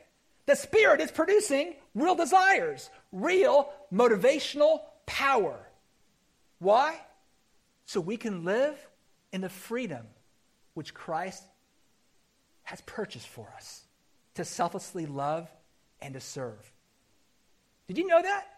The 0.45 0.55
Spirit 0.55 1.01
is 1.01 1.11
producing 1.11 1.75
real 1.93 2.15
desires, 2.15 2.89
real 3.11 3.71
motivational 3.91 4.81
power. 5.05 5.57
Why? 6.59 6.99
So 7.85 7.99
we 7.99 8.17
can 8.17 8.43
live 8.43 8.75
in 9.31 9.41
the 9.41 9.49
freedom 9.49 10.05
which 10.73 10.93
Christ 10.93 11.43
has 12.63 12.81
purchased 12.81 13.27
for 13.27 13.47
us 13.55 13.83
to 14.35 14.43
selflessly 14.43 15.05
love 15.05 15.49
and 16.01 16.13
to 16.13 16.19
serve. 16.19 16.71
Did 17.87 17.97
you 17.97 18.07
know 18.07 18.21
that? 18.21 18.54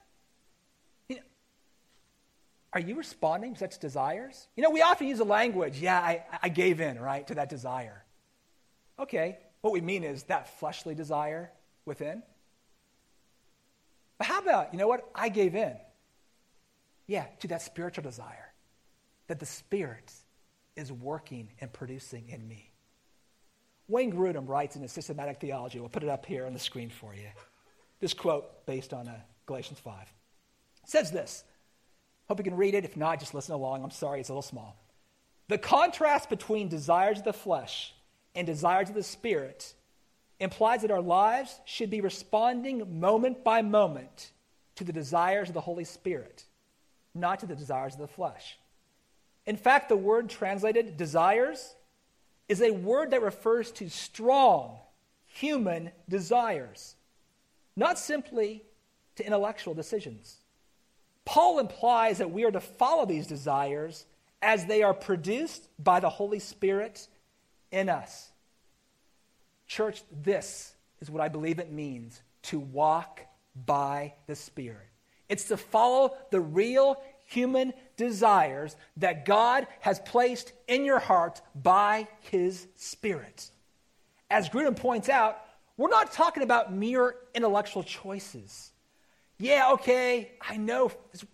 Are 2.78 2.80
you 2.80 2.94
responding 2.94 3.54
to 3.54 3.60
such 3.60 3.80
desires? 3.80 4.48
You 4.56 4.62
know, 4.62 4.70
we 4.70 4.84
often 4.84 5.08
use 5.08 5.18
the 5.18 5.26
language, 5.26 5.80
yeah, 5.80 5.98
I, 5.98 6.24
I 6.44 6.50
gave 6.50 6.80
in, 6.80 7.00
right, 7.00 7.26
to 7.26 7.34
that 7.34 7.50
desire. 7.50 8.04
Okay, 9.00 9.40
what 9.62 9.74
we 9.74 9.82
mean 9.82 10.04
is 10.04 10.22
that 10.26 10.60
fleshly 10.60 10.94
desire 10.94 11.50
within. 11.86 12.22
But 14.20 14.28
how 14.28 14.38
about, 14.42 14.74
you 14.74 14.78
know 14.78 14.88
what? 14.88 15.10
I 15.16 15.30
gave 15.30 15.56
in. 15.56 15.76
Yeah, 17.08 17.26
to 17.40 17.48
that 17.48 17.64
spiritual 17.64 18.04
desire 18.04 18.54
that 19.26 19.40
the 19.40 19.48
Spirit 19.48 20.14
is 20.76 20.92
working 20.92 21.50
and 21.60 21.74
producing 21.74 22.30
in 22.30 22.48
me. 22.48 22.70
Wayne 23.88 24.14
Grudem 24.14 24.48
writes 24.48 24.76
in 24.76 24.84
his 24.84 24.92
systematic 24.92 25.42
theology, 25.42 25.80
we'll 25.80 25.90
put 25.90 26.04
it 26.04 26.10
up 26.10 26.28
here 26.28 26.46
on 26.46 26.54
the 26.54 26.60
screen 26.60 26.92
for 26.92 27.16
you. 27.16 27.30
This 28.02 28.14
quote 28.14 28.68
based 28.68 28.94
on 28.94 29.08
uh, 29.08 29.16
Galatians 29.48 29.80
5 29.80 29.96
says 30.86 31.10
this. 31.10 31.44
Hope 32.28 32.40
you 32.40 32.44
can 32.44 32.58
read 32.58 32.74
it. 32.74 32.86
If 32.86 32.98
not, 32.98 33.20
just 33.20 33.34
listen 33.34 33.54
along. 33.54 33.84
I'm 33.84 33.92
sorry, 33.92 34.20
it's 34.20 34.30
a 34.30 34.34
little 34.34 34.42
small. 34.42 34.76
The 35.48 35.58
contrast 35.58 36.30
between 36.30 36.68
desires 36.68 37.20
of 37.20 37.24
the 37.24 37.34
flesh 37.34 37.94
and 38.36 38.46
desires 38.46 38.90
of 38.90 38.96
the 38.96 39.04
spirit 39.04 39.74
implies 40.40 40.82
that 40.82 40.92
our 40.92 41.02
lives 41.02 41.60
should 41.66 41.90
be 41.90 42.02
responding 42.02 43.00
moment 43.00 43.44
by 43.44 43.62
moment 43.62 44.32
to 44.76 44.84
the 44.84 44.94
desires 44.94 45.48
of 45.48 45.54
the 45.54 45.62
Holy 45.62 45.86
Spirit, 45.86 46.44
not 47.16 47.40
to 47.40 47.46
the 47.46 47.56
desires 47.56 47.94
of 47.94 48.00
the 48.00 48.08
flesh. 48.08 48.60
In 49.46 49.56
fact, 49.56 49.90
the 49.90 49.98
word 49.98 50.30
translated 50.30 50.98
desires 50.98 51.76
is 52.50 52.62
a 52.62 52.72
word 52.72 53.12
that 53.12 53.22
refers 53.22 53.72
to 53.72 53.90
strong 53.90 54.78
human 55.26 55.92
desires, 56.08 56.96
not 57.76 57.98
simply 57.98 58.64
to 59.16 59.26
intellectual 59.26 59.74
decisions. 59.74 60.38
Paul 61.28 61.60
implies 61.60 62.20
that 62.20 62.32
we 62.32 62.46
are 62.46 62.52
to 62.52 62.62
follow 62.62 63.06
these 63.06 63.28
desires 63.28 64.06
as 64.42 64.66
they 64.66 64.82
are 64.82 64.94
produced 64.94 65.68
by 65.78 66.00
the 66.00 66.10
Holy 66.10 66.40
Spirit 66.40 67.06
in 67.70 67.90
us. 67.90 68.32
Church, 69.68 70.04
this 70.24 70.74
is 71.02 71.12
what 71.12 71.22
I 71.22 71.28
believe 71.28 71.60
it 71.60 71.70
means 71.70 72.22
to 72.44 72.62
walk 72.62 73.20
by 73.66 74.14
the 74.28 74.38
Spirit. 74.38 74.88
It's 75.28 75.50
to 75.50 75.58
follow 75.58 76.16
the 76.32 76.40
real 76.40 76.96
human 77.26 77.74
desires 77.98 78.78
that 78.96 79.26
God 79.26 79.68
has 79.82 80.00
placed 80.00 80.54
in 80.70 80.86
your 80.86 81.00
heart 81.00 81.42
by 81.54 82.08
His 82.22 82.68
Spirit. 82.78 83.52
As 84.32 84.48
Grudem 84.48 84.78
points 84.78 85.10
out, 85.10 85.42
we're 85.76 85.90
not 85.90 86.14
talking 86.14 86.44
about 86.44 86.74
mere 86.74 87.16
intellectual 87.36 87.84
choices. 87.84 88.72
Yeah, 89.40 89.74
okay, 89.74 90.32
I 90.42 90.58
know 90.58 90.92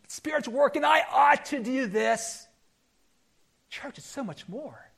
Spirit's 0.07 0.47
working, 0.47 0.83
I 0.83 1.03
ought 1.09 1.45
to 1.45 1.63
do 1.63 1.87
this. 1.87 2.47
Church 3.69 3.97
is 3.97 4.03
so 4.03 4.23
much 4.23 4.47
more. 4.47 4.91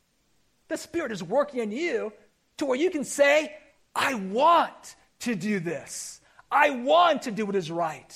The 0.68 0.78
Spirit 0.78 1.12
is 1.12 1.22
working 1.22 1.62
in 1.62 1.72
you 1.72 2.12
to 2.58 2.66
where 2.66 2.78
you 2.78 2.90
can 2.90 3.04
say, 3.04 3.56
I 3.96 4.16
want 4.16 4.96
to 5.20 5.36
do 5.36 5.60
this. 5.60 6.20
I 6.52 6.72
want 6.72 7.24
to 7.24 7.32
do 7.32 7.46
what 7.46 7.56
is 7.56 7.70
right. 7.70 8.16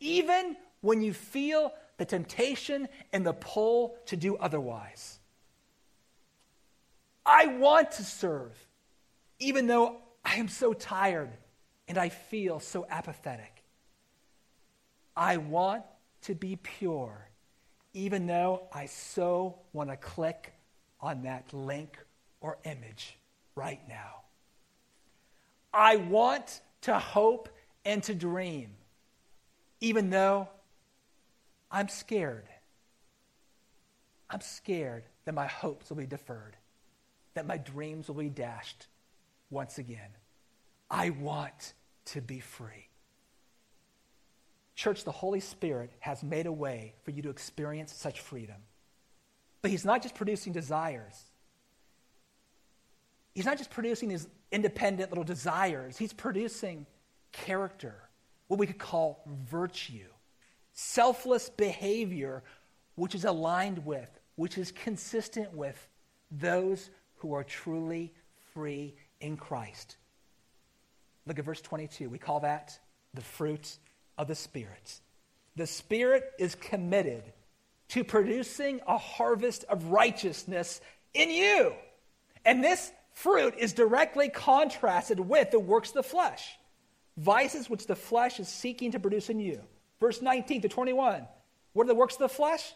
Even 0.00 0.56
when 0.80 1.02
you 1.02 1.12
feel 1.12 1.72
the 1.98 2.06
temptation 2.06 2.88
and 3.12 3.26
the 3.26 3.34
pull 3.34 3.94
to 4.06 4.16
do 4.16 4.34
otherwise. 4.36 5.18
I 7.26 7.46
want 7.46 7.92
to 7.92 8.04
serve, 8.04 8.56
even 9.38 9.66
though 9.66 9.96
I 10.24 10.36
am 10.36 10.48
so 10.48 10.72
tired 10.72 11.30
and 11.86 11.98
I 11.98 12.08
feel 12.08 12.58
so 12.58 12.86
apathetic. 12.88 13.59
I 15.20 15.36
want 15.36 15.82
to 16.22 16.34
be 16.34 16.56
pure, 16.56 17.28
even 17.92 18.26
though 18.26 18.68
I 18.72 18.86
so 18.86 19.58
want 19.74 19.90
to 19.90 19.96
click 19.98 20.54
on 20.98 21.24
that 21.24 21.52
link 21.52 21.98
or 22.40 22.56
image 22.64 23.18
right 23.54 23.86
now. 23.86 24.22
I 25.74 25.96
want 25.96 26.62
to 26.82 26.98
hope 26.98 27.50
and 27.84 28.02
to 28.04 28.14
dream, 28.14 28.70
even 29.82 30.08
though 30.08 30.48
I'm 31.70 31.88
scared. 31.88 32.48
I'm 34.30 34.40
scared 34.40 35.04
that 35.26 35.34
my 35.34 35.48
hopes 35.48 35.90
will 35.90 35.98
be 35.98 36.06
deferred, 36.06 36.56
that 37.34 37.46
my 37.46 37.58
dreams 37.58 38.08
will 38.08 38.14
be 38.14 38.30
dashed 38.30 38.86
once 39.50 39.76
again. 39.76 40.16
I 40.90 41.10
want 41.10 41.74
to 42.06 42.22
be 42.22 42.40
free. 42.40 42.89
Church, 44.80 45.04
the 45.04 45.12
Holy 45.12 45.40
Spirit 45.40 45.90
has 45.98 46.22
made 46.22 46.46
a 46.46 46.52
way 46.52 46.94
for 47.02 47.10
you 47.10 47.20
to 47.20 47.28
experience 47.28 47.92
such 47.92 48.18
freedom. 48.18 48.56
But 49.60 49.70
He's 49.70 49.84
not 49.84 50.00
just 50.00 50.14
producing 50.14 50.54
desires, 50.54 51.22
He's 53.34 53.44
not 53.44 53.58
just 53.58 53.68
producing 53.68 54.08
these 54.08 54.26
independent 54.50 55.10
little 55.10 55.22
desires, 55.22 55.98
He's 55.98 56.14
producing 56.14 56.86
character, 57.30 57.94
what 58.48 58.58
we 58.58 58.66
could 58.66 58.78
call 58.78 59.22
virtue 59.50 60.08
selfless 60.72 61.50
behavior 61.50 62.42
which 62.94 63.14
is 63.14 63.26
aligned 63.26 63.84
with, 63.84 64.08
which 64.36 64.56
is 64.56 64.72
consistent 64.72 65.52
with 65.52 65.88
those 66.30 66.88
who 67.16 67.34
are 67.34 67.44
truly 67.44 68.14
free 68.54 68.94
in 69.20 69.36
Christ. 69.36 69.98
Look 71.26 71.38
at 71.38 71.44
verse 71.44 71.60
22. 71.60 72.08
We 72.08 72.16
call 72.16 72.40
that 72.40 72.78
the 73.12 73.20
fruit 73.20 73.76
of 74.20 74.28
the 74.28 74.34
Spirit. 74.34 75.00
The 75.56 75.66
Spirit 75.66 76.24
is 76.38 76.54
committed 76.54 77.22
to 77.88 78.04
producing 78.04 78.80
a 78.86 78.98
harvest 78.98 79.64
of 79.64 79.86
righteousness 79.86 80.80
in 81.14 81.30
you. 81.30 81.72
And 82.44 82.62
this 82.62 82.92
fruit 83.14 83.54
is 83.58 83.72
directly 83.72 84.28
contrasted 84.28 85.18
with 85.18 85.50
the 85.50 85.58
works 85.58 85.88
of 85.88 85.94
the 85.94 86.02
flesh, 86.02 86.58
vices 87.16 87.70
which 87.70 87.86
the 87.86 87.96
flesh 87.96 88.38
is 88.38 88.46
seeking 88.46 88.92
to 88.92 89.00
produce 89.00 89.30
in 89.30 89.40
you. 89.40 89.60
Verse 90.00 90.20
19 90.20 90.62
to 90.62 90.68
21. 90.68 91.26
What 91.72 91.84
are 91.84 91.88
the 91.88 91.94
works 91.94 92.14
of 92.14 92.20
the 92.20 92.28
flesh? 92.28 92.74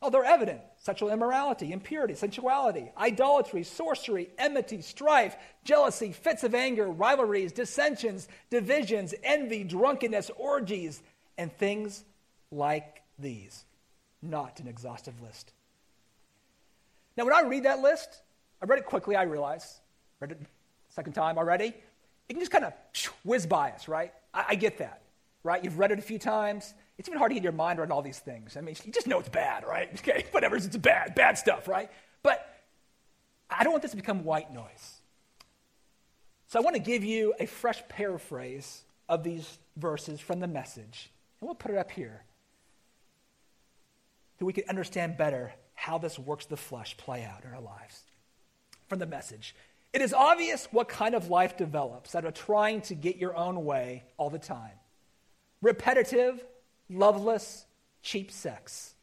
Oh, 0.00 0.10
they're 0.10 0.24
evident 0.24 0.60
sexual 0.76 1.10
immorality, 1.10 1.72
impurity, 1.72 2.14
sensuality, 2.14 2.90
idolatry, 2.96 3.64
sorcery, 3.64 4.30
enmity, 4.38 4.80
strife, 4.80 5.36
jealousy, 5.64 6.12
fits 6.12 6.44
of 6.44 6.54
anger, 6.54 6.88
rivalries, 6.88 7.52
dissensions, 7.52 8.28
divisions, 8.48 9.12
envy, 9.24 9.64
drunkenness, 9.64 10.30
orgies, 10.36 11.02
and 11.36 11.52
things 11.52 12.04
like 12.52 13.02
these. 13.18 13.64
Not 14.22 14.60
an 14.60 14.68
exhaustive 14.68 15.20
list. 15.20 15.52
Now, 17.16 17.24
when 17.24 17.34
I 17.34 17.42
read 17.42 17.64
that 17.64 17.80
list, 17.80 18.22
I 18.62 18.66
read 18.66 18.78
it 18.78 18.86
quickly, 18.86 19.16
I 19.16 19.24
realize. 19.24 19.80
Read 20.20 20.32
it 20.32 20.40
second 20.90 21.12
time 21.12 21.38
already. 21.38 21.74
It 22.28 22.32
can 22.32 22.40
just 22.40 22.52
kind 22.52 22.64
of 22.64 22.72
whiz 23.24 23.46
by 23.46 23.72
us, 23.72 23.88
right? 23.88 24.12
I, 24.32 24.44
I 24.50 24.54
get 24.54 24.78
that 24.78 25.02
right? 25.42 25.62
You've 25.62 25.78
read 25.78 25.92
it 25.92 25.98
a 25.98 26.02
few 26.02 26.18
times. 26.18 26.74
It's 26.98 27.08
even 27.08 27.18
hard 27.18 27.30
to 27.30 27.34
get 27.34 27.42
your 27.42 27.52
mind 27.52 27.78
around 27.78 27.92
all 27.92 28.02
these 28.02 28.18
things. 28.18 28.56
I 28.56 28.60
mean, 28.60 28.74
you 28.84 28.92
just 28.92 29.06
know 29.06 29.18
it's 29.18 29.28
bad, 29.28 29.64
right? 29.66 29.88
Okay, 30.00 30.26
whatever, 30.30 30.56
it's 30.56 30.76
bad, 30.76 31.14
bad 31.14 31.38
stuff, 31.38 31.68
right? 31.68 31.90
But 32.22 32.46
I 33.50 33.64
don't 33.64 33.72
want 33.72 33.82
this 33.82 33.92
to 33.92 33.96
become 33.96 34.24
white 34.24 34.52
noise. 34.52 34.96
So 36.48 36.58
I 36.58 36.62
want 36.62 36.76
to 36.76 36.82
give 36.82 37.04
you 37.04 37.34
a 37.38 37.46
fresh 37.46 37.82
paraphrase 37.88 38.82
of 39.08 39.22
these 39.22 39.58
verses 39.76 40.20
from 40.20 40.40
the 40.40 40.46
message. 40.46 41.10
And 41.40 41.48
we'll 41.48 41.54
put 41.54 41.70
it 41.70 41.76
up 41.76 41.90
here 41.90 42.24
so 44.38 44.46
we 44.46 44.52
can 44.52 44.64
understand 44.68 45.16
better 45.16 45.52
how 45.74 45.98
this 45.98 46.18
works 46.18 46.46
the 46.46 46.56
flesh 46.56 46.96
play 46.96 47.24
out 47.24 47.44
in 47.44 47.52
our 47.52 47.60
lives. 47.60 48.02
From 48.88 48.98
the 48.98 49.06
message. 49.06 49.54
It 49.92 50.02
is 50.02 50.12
obvious 50.12 50.68
what 50.70 50.88
kind 50.88 51.14
of 51.14 51.28
life 51.28 51.56
develops 51.56 52.14
out 52.14 52.24
of 52.24 52.34
trying 52.34 52.80
to 52.82 52.94
get 52.94 53.16
your 53.16 53.36
own 53.36 53.64
way 53.64 54.04
all 54.16 54.30
the 54.30 54.38
time. 54.38 54.72
Repetitive, 55.60 56.44
loveless, 56.88 57.66
cheap 58.02 58.30
sex, 58.30 58.94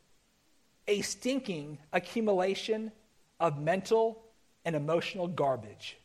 a 0.87 1.01
stinking 1.01 1.77
accumulation 1.91 2.91
of 3.39 3.59
mental 3.59 4.23
and 4.63 4.75
emotional 4.75 5.27
garbage, 5.27 5.97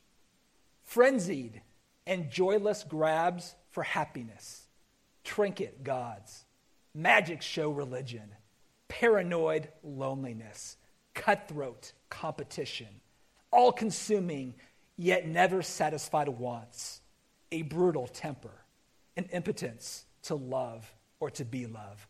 frenzied 0.83 1.63
and 2.07 2.31
joyless 2.31 2.85
grabs 2.85 3.55
for 3.71 3.83
happiness, 3.83 4.67
trinket 5.23 5.85
gods, 5.85 6.45
magic 6.95 7.41
show 7.43 7.71
religion, 7.71 8.35
paranoid 8.89 9.69
loneliness, 9.85 10.77
cutthroat 11.15 11.93
competition, 12.09 12.89
all 13.53 13.71
consuming 13.71 14.55
yet 14.97 15.27
never 15.27 15.63
satisfied 15.63 16.29
wants, 16.29 17.01
a 17.53 17.63
brutal 17.63 18.07
temper, 18.07 18.65
an 19.17 19.25
impotence 19.33 20.05
to 20.25 20.35
love 20.35 20.93
or 21.19 21.31
to 21.31 21.45
be 21.45 21.67
loved, 21.67 22.07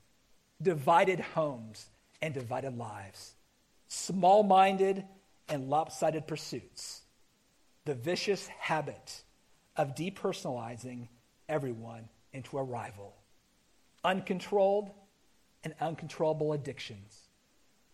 divided 0.61 1.21
homes 1.21 1.87
and 2.23 2.35
divided 2.35 2.77
lives, 2.77 3.35
small 3.89 4.43
minded 4.43 5.05
and 5.49 5.69
lopsided 5.69 6.27
pursuits, 6.27 7.03
the 7.85 7.95
vicious 7.95 8.47
habit 8.47 9.23
of 9.77 9.95
depersonalizing 9.95 11.09
everyone 11.49 12.09
into 12.33 12.59
a 12.59 12.63
rival, 12.63 13.15
uncontrolled 14.05 14.91
and 15.65 15.75
uncontrollable 15.81 16.53
addictions, 16.53 17.29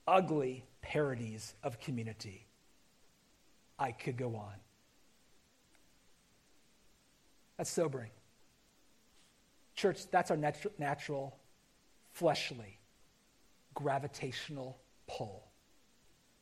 ugly 0.06 0.64
parodies 0.82 1.54
of 1.62 1.80
community. 1.80 2.46
I 3.78 3.92
could 3.92 4.16
go 4.16 4.36
on. 4.36 4.54
That's 7.56 7.70
sobering. 7.70 8.10
Church, 9.76 10.10
that's 10.10 10.30
our 10.30 10.36
natu- 10.36 10.76
natural, 10.78 11.36
fleshly, 12.12 12.78
gravitational 13.74 14.78
pull 15.06 15.44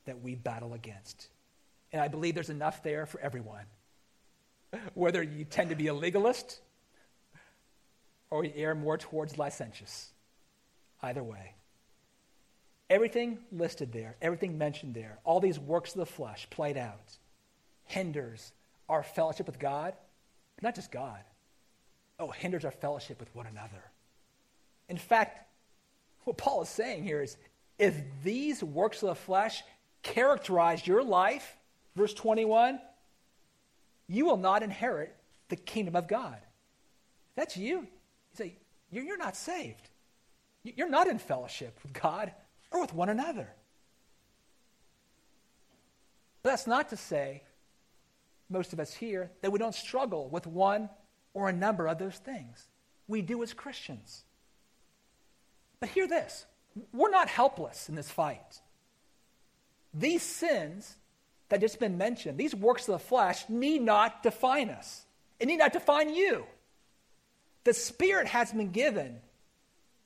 that 0.06 0.22
we 0.22 0.34
battle 0.34 0.74
against. 0.74 1.28
And 1.92 2.00
I 2.00 2.08
believe 2.08 2.34
there's 2.34 2.50
enough 2.50 2.82
there 2.82 3.06
for 3.06 3.20
everyone. 3.20 3.64
Whether 4.94 5.22
you 5.22 5.44
tend 5.44 5.70
to 5.70 5.76
be 5.76 5.88
a 5.88 5.94
legalist 5.94 6.60
or 8.30 8.44
you 8.44 8.52
err 8.56 8.74
more 8.74 8.98
towards 8.98 9.38
licentious. 9.38 10.08
Either 11.02 11.22
way. 11.22 11.54
Everything 12.90 13.38
listed 13.52 13.92
there, 13.92 14.16
everything 14.20 14.58
mentioned 14.58 14.94
there, 14.94 15.18
all 15.24 15.40
these 15.40 15.58
works 15.58 15.92
of 15.92 15.98
the 15.98 16.06
flesh 16.06 16.48
played 16.50 16.76
out, 16.76 17.16
hinders 17.84 18.52
our 18.88 19.02
fellowship 19.02 19.46
with 19.46 19.58
God, 19.58 19.94
not 20.62 20.74
just 20.74 20.92
God. 20.92 21.20
Oh, 22.18 22.30
hinders 22.30 22.64
our 22.64 22.70
fellowship 22.70 23.18
with 23.18 23.34
one 23.34 23.46
another. 23.46 23.82
In 24.88 24.96
fact, 24.96 25.46
what 26.24 26.36
Paul 26.36 26.62
is 26.62 26.68
saying 26.68 27.04
here 27.04 27.22
is 27.22 27.36
if 27.78 27.94
these 28.22 28.62
works 28.62 29.02
of 29.02 29.08
the 29.08 29.14
flesh 29.14 29.62
characterize 30.02 30.86
your 30.86 31.02
life, 31.02 31.56
verse 31.96 32.14
21, 32.14 32.78
you 34.06 34.26
will 34.26 34.36
not 34.36 34.62
inherit 34.62 35.14
the 35.48 35.56
kingdom 35.56 35.96
of 35.96 36.06
God. 36.06 36.38
That's 37.36 37.56
you. 37.56 37.80
You 37.80 37.86
say, 38.34 38.56
you're 38.90 39.16
not 39.16 39.36
saved. 39.36 39.88
You're 40.62 40.88
not 40.88 41.08
in 41.08 41.18
fellowship 41.18 41.78
with 41.82 41.92
God 41.92 42.32
or 42.70 42.80
with 42.80 42.94
one 42.94 43.08
another. 43.08 43.48
But 46.42 46.50
that's 46.50 46.66
not 46.66 46.90
to 46.90 46.96
say, 46.96 47.42
most 48.48 48.72
of 48.72 48.80
us 48.80 48.92
here, 48.92 49.30
that 49.40 49.50
we 49.50 49.58
don't 49.58 49.74
struggle 49.74 50.28
with 50.28 50.46
one 50.46 50.90
or 51.34 51.48
a 51.48 51.52
number 51.52 51.86
of 51.86 51.98
those 51.98 52.16
things. 52.16 52.66
We 53.06 53.20
do 53.20 53.42
as 53.42 53.52
Christians. 53.52 54.24
But 55.80 55.90
hear 55.90 56.08
this 56.08 56.46
we're 56.92 57.10
not 57.10 57.28
helpless 57.28 57.88
in 57.88 57.94
this 57.94 58.10
fight. 58.10 58.60
These 59.92 60.22
sins 60.22 60.96
that 61.48 61.60
just 61.60 61.78
been 61.78 61.98
mentioned, 61.98 62.38
these 62.38 62.54
works 62.54 62.88
of 62.88 62.94
the 62.94 62.98
flesh, 62.98 63.48
need 63.48 63.82
not 63.82 64.22
define 64.22 64.70
us. 64.70 65.04
It 65.38 65.46
need 65.46 65.58
not 65.58 65.72
define 65.72 66.14
you. 66.14 66.44
The 67.64 67.74
Spirit 67.74 68.26
has 68.28 68.52
been 68.52 68.70
given 68.70 69.20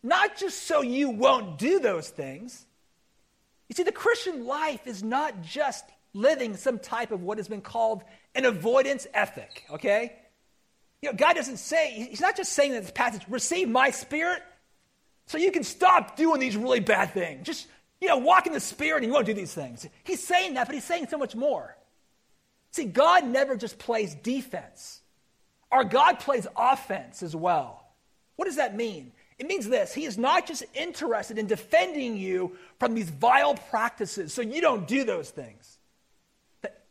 not 0.02 0.36
just 0.36 0.64
so 0.64 0.82
you 0.82 1.10
won't 1.10 1.58
do 1.58 1.80
those 1.80 2.08
things. 2.08 2.66
You 3.68 3.74
see, 3.74 3.82
the 3.82 3.92
Christian 3.92 4.46
life 4.46 4.86
is 4.86 5.02
not 5.02 5.42
just 5.42 5.84
living 6.14 6.56
some 6.56 6.78
type 6.78 7.10
of 7.10 7.22
what 7.22 7.38
has 7.38 7.48
been 7.48 7.60
called 7.60 8.02
an 8.34 8.44
avoidance 8.44 9.06
ethic, 9.12 9.64
okay? 9.70 10.14
You 11.02 11.10
know, 11.10 11.16
God 11.16 11.34
doesn't 11.34 11.58
say, 11.58 12.08
He's 12.10 12.20
not 12.20 12.36
just 12.36 12.52
saying 12.52 12.74
in 12.74 12.82
this 12.82 12.90
passage, 12.90 13.22
receive 13.28 13.68
my 13.68 13.90
spirit 13.90 14.42
so 15.26 15.38
you 15.38 15.52
can 15.52 15.64
stop 15.64 16.16
doing 16.16 16.40
these 16.40 16.56
really 16.56 16.80
bad 16.80 17.12
things. 17.12 17.46
Just, 17.46 17.66
you 18.00 18.08
know, 18.08 18.18
walk 18.18 18.46
in 18.46 18.52
the 18.52 18.60
spirit 18.60 18.98
and 19.02 19.06
you 19.06 19.12
won't 19.12 19.26
do 19.26 19.34
these 19.34 19.54
things. 19.54 19.86
He's 20.04 20.26
saying 20.26 20.54
that, 20.54 20.66
but 20.66 20.74
He's 20.74 20.84
saying 20.84 21.08
so 21.08 21.18
much 21.18 21.36
more. 21.36 21.76
See, 22.72 22.84
God 22.84 23.26
never 23.26 23.56
just 23.56 23.78
plays 23.78 24.14
defense, 24.14 25.00
our 25.70 25.84
God 25.84 26.18
plays 26.18 26.46
offense 26.56 27.22
as 27.22 27.36
well. 27.36 27.84
What 28.36 28.46
does 28.46 28.56
that 28.56 28.76
mean? 28.76 29.12
It 29.38 29.46
means 29.46 29.68
this 29.68 29.94
He 29.94 30.04
is 30.04 30.18
not 30.18 30.46
just 30.46 30.64
interested 30.74 31.38
in 31.38 31.46
defending 31.46 32.16
you 32.16 32.56
from 32.78 32.94
these 32.94 33.10
vile 33.10 33.54
practices 33.54 34.32
so 34.32 34.42
you 34.42 34.60
don't 34.60 34.88
do 34.88 35.04
those 35.04 35.30
things. 35.30 35.78
That, 36.62 36.82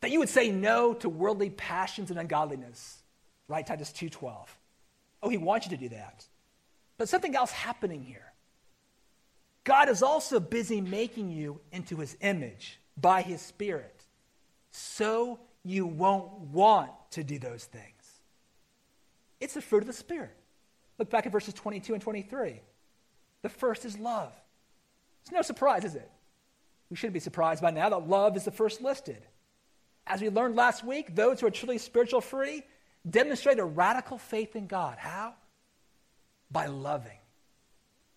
that 0.00 0.10
you 0.10 0.18
would 0.20 0.30
say 0.30 0.50
no 0.50 0.94
to 0.94 1.08
worldly 1.08 1.50
passions 1.50 2.10
and 2.10 2.18
ungodliness. 2.18 3.01
Right? 3.52 3.66
Titus 3.66 3.90
2.12. 3.90 4.46
Oh, 5.22 5.28
He 5.28 5.36
wants 5.36 5.66
you 5.66 5.76
to 5.76 5.76
do 5.76 5.90
that. 5.90 6.24
But 6.96 7.10
something 7.10 7.36
else 7.36 7.50
happening 7.50 8.02
here. 8.02 8.32
God 9.64 9.90
is 9.90 10.02
also 10.02 10.40
busy 10.40 10.80
making 10.80 11.30
you 11.30 11.60
into 11.70 11.98
His 11.98 12.16
image 12.22 12.80
by 12.96 13.20
His 13.20 13.42
Spirit 13.42 14.04
so 14.70 15.38
you 15.62 15.84
won't 15.84 16.32
want 16.32 16.92
to 17.10 17.22
do 17.22 17.38
those 17.38 17.64
things. 17.64 18.20
It's 19.38 19.52
the 19.52 19.60
fruit 19.60 19.82
of 19.82 19.86
the 19.86 19.92
Spirit. 19.92 20.34
Look 20.96 21.10
back 21.10 21.26
at 21.26 21.32
verses 21.32 21.52
22 21.52 21.92
and 21.92 22.02
23. 22.02 22.58
The 23.42 23.48
first 23.50 23.84
is 23.84 23.98
love. 23.98 24.32
It's 25.20 25.30
no 25.30 25.42
surprise, 25.42 25.84
is 25.84 25.94
it? 25.94 26.10
We 26.88 26.96
shouldn't 26.96 27.12
be 27.12 27.20
surprised 27.20 27.60
by 27.60 27.70
now 27.70 27.90
that 27.90 28.08
love 28.08 28.34
is 28.34 28.44
the 28.44 28.50
first 28.50 28.80
listed. 28.80 29.26
As 30.06 30.22
we 30.22 30.30
learned 30.30 30.56
last 30.56 30.84
week, 30.84 31.14
those 31.14 31.40
who 31.40 31.46
are 31.48 31.50
truly 31.50 31.76
spiritual 31.76 32.22
free 32.22 32.62
demonstrate 33.08 33.58
a 33.58 33.64
radical 33.64 34.18
faith 34.18 34.56
in 34.56 34.66
God. 34.66 34.98
How? 34.98 35.34
By 36.50 36.66
loving 36.66 37.18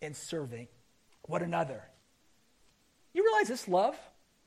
and 0.01 0.15
serving 0.15 0.67
one 1.23 1.41
another. 1.41 1.81
You 3.13 3.23
realize 3.23 3.47
this 3.47 3.67
love 3.67 3.95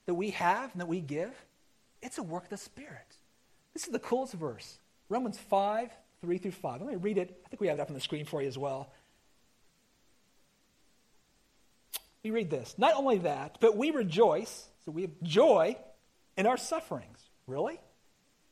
that 0.07 0.15
we 0.15 0.31
have 0.31 0.73
and 0.73 0.81
that 0.81 0.87
we 0.87 1.01
give? 1.01 1.35
It's 2.03 2.19
a 2.19 2.23
work 2.23 2.45
of 2.45 2.51
the 2.51 2.57
Spirit. 2.57 3.17
This 3.75 3.85
is 3.85 3.91
the 3.91 3.99
coolest 3.99 4.35
verse. 4.35 4.79
Romans 5.09 5.39
5 5.39 5.91
3 6.21 6.39
through 6.39 6.51
5. 6.51 6.81
Let 6.81 6.91
me 6.91 6.97
read 6.97 7.17
it. 7.17 7.41
I 7.47 7.49
think 7.49 7.61
we 7.61 7.69
have 7.69 7.79
up 7.79 7.89
on 7.89 7.95
the 7.95 8.01
screen 8.01 8.25
for 8.25 8.43
you 8.43 8.49
as 8.49 8.59
well. 8.59 8.93
We 12.25 12.31
read 12.31 12.51
this. 12.51 12.75
Not 12.77 12.95
only 12.95 13.19
that, 13.19 13.59
but 13.61 13.77
we 13.77 13.91
rejoice, 13.91 14.69
so 14.85 14.91
we 14.91 15.03
have 15.03 15.13
joy 15.23 15.77
in 16.37 16.47
our 16.47 16.57
sufferings. 16.57 17.19
Really? 17.47 17.81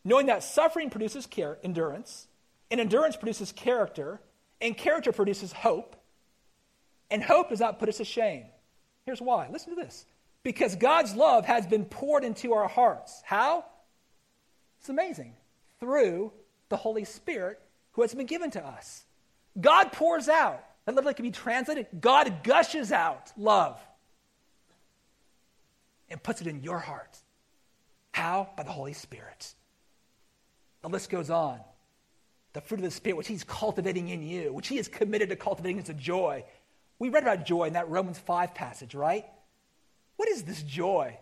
Knowing 0.07 0.27
that 0.27 0.45
suffering 0.45 0.89
produces 0.89 1.27
care, 1.27 1.59
endurance, 1.65 2.29
and 2.71 2.81
endurance 2.81 3.17
produces 3.17 3.51
character, 3.51 4.21
and 4.61 4.77
character 4.77 5.11
produces 5.11 5.53
hope, 5.53 5.97
and 7.11 7.25
hope 7.25 7.49
does 7.49 7.59
not 7.59 7.81
put 7.81 7.89
us 7.89 7.97
to 7.97 8.05
shame. 8.05 8.45
Here's 9.05 9.21
why. 9.21 9.49
Listen 9.51 9.75
to 9.75 9.83
this. 9.83 10.07
Because 10.45 10.77
God's 10.77 11.17
love 11.17 11.45
has 11.47 11.67
been 11.67 11.85
poured 11.85 12.23
into 12.23 12.53
our 12.53 12.69
hearts. 12.69 13.21
How? 13.25 13.65
It's 14.79 14.89
amazing. 14.89 15.35
Through 15.81 16.33
the 16.69 16.77
Holy 16.77 17.05
Spirit 17.05 17.61
who 17.91 18.03
has 18.03 18.15
been 18.15 18.27
given 18.27 18.53
to 18.53 18.65
us. 18.65 19.07
God 19.61 19.91
pours 19.91 20.29
out. 20.29 20.65
That 20.85 20.95
literally 20.95 21.15
can 21.15 21.25
be 21.25 21.33
translated 21.33 21.89
God 22.01 22.45
gushes 22.45 22.93
out 22.93 23.33
love 23.37 23.81
and 26.09 26.23
puts 26.23 26.41
it 26.41 26.47
in 26.47 26.63
your 26.63 26.79
heart. 26.79 27.19
How? 28.13 28.51
By 28.57 28.63
the 28.63 28.71
Holy 28.71 28.93
Spirit. 28.93 29.57
The 30.83 30.89
list 30.89 31.11
goes 31.11 31.31
on. 31.31 31.61
The 32.53 32.61
fruit 32.61 32.79
of 32.79 32.85
the 32.85 32.91
Spirit, 32.91 33.17
which 33.17 33.29
He's 33.29 33.45
cultivating 33.45 34.09
in 34.09 34.23
you, 34.23 34.53
which 34.53 34.69
He 34.69 34.79
is 34.79 34.89
committed 34.89 35.29
to 35.31 35.37
cultivating, 35.37 35.79
is 35.79 35.89
a 35.89 35.95
joy. 35.95 36.45
We 36.99 37.09
read 37.11 37.23
about 37.23 37.45
joy 37.45 37.65
in 37.65 37.75
that 37.75 37.89
Romans 37.89 38.19
5 38.19 38.55
passage, 38.55 38.95
right? 38.95 39.27
What 40.17 40.29
is 40.31 40.43
this 40.45 40.63
joy? 40.63 41.19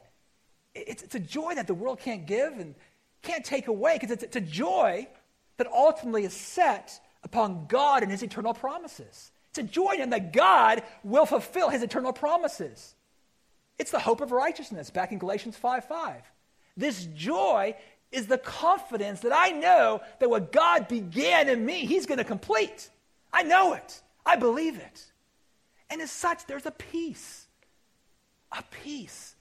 It's, 0.74 1.02
it's 1.02 1.14
a 1.14 1.20
joy 1.20 1.54
that 1.56 1.66
the 1.66 1.74
world 1.74 1.98
can't 1.98 2.26
give 2.26 2.52
and 2.52 2.74
can't 3.22 3.44
take 3.44 3.68
away 3.68 3.94
because 3.94 4.10
it's, 4.10 4.22
it's 4.22 4.36
a 4.36 4.40
joy 4.40 5.08
that 5.56 5.66
ultimately 5.72 6.24
is 6.24 6.32
set 6.32 7.00
upon 7.22 7.66
God 7.66 8.02
and 8.02 8.12
his 8.12 8.22
eternal 8.22 8.54
promises. 8.54 9.32
It's 9.50 9.58
a 9.58 9.62
joy 9.62 9.94
in 9.98 10.10
that 10.10 10.32
God 10.32 10.82
will 11.02 11.26
fulfill 11.26 11.70
his 11.70 11.82
eternal 11.82 12.12
promises. 12.12 12.94
It's 13.78 13.90
the 13.90 13.98
hope 13.98 14.20
of 14.20 14.32
righteousness 14.32 14.90
back 14.90 15.12
in 15.12 15.18
Galatians 15.18 15.56
5 15.56 15.84
5. 15.84 16.22
This 16.76 17.06
joy 17.06 17.76
is 18.14 18.26
the 18.26 18.38
confidence 18.38 19.20
that 19.20 19.32
I 19.34 19.50
know 19.50 20.00
that 20.20 20.30
what 20.30 20.52
God 20.52 20.88
began 20.88 21.48
in 21.48 21.64
me, 21.64 21.84
he's 21.84 22.06
going 22.06 22.18
to 22.18 22.24
complete. 22.24 22.88
I 23.32 23.42
know 23.42 23.74
it. 23.74 24.02
I 24.24 24.36
believe 24.36 24.78
it. 24.78 25.04
And 25.90 26.00
as 26.00 26.10
such, 26.10 26.46
there's 26.46 26.66
a 26.66 26.70
peace. 26.70 27.46
A 28.52 28.62
peace. 28.82 29.34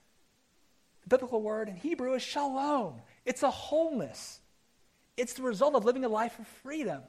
The 1.02 1.08
biblical 1.08 1.40
word 1.40 1.68
in 1.68 1.76
Hebrew 1.76 2.14
is 2.14 2.22
shalom. 2.22 2.94
It's 3.24 3.42
a 3.42 3.50
wholeness. 3.50 4.40
It's 5.16 5.34
the 5.34 5.42
result 5.42 5.74
of 5.74 5.84
living 5.84 6.04
a 6.04 6.08
life 6.08 6.38
of 6.38 6.46
freedom, 6.46 7.02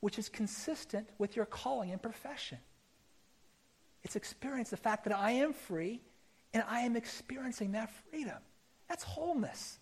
which 0.00 0.18
is 0.18 0.28
consistent 0.28 1.08
with 1.18 1.36
your 1.36 1.46
calling 1.46 1.92
and 1.92 2.02
profession. 2.02 2.58
It's 4.02 4.16
experience 4.16 4.70
the 4.70 4.76
fact 4.76 5.04
that 5.04 5.16
I 5.16 5.32
am 5.32 5.52
free 5.52 6.00
and 6.52 6.64
I 6.68 6.80
am 6.80 6.96
experiencing 6.96 7.72
that 7.72 7.90
freedom. 8.10 8.38
That's 8.88 9.04
wholeness. 9.04 9.79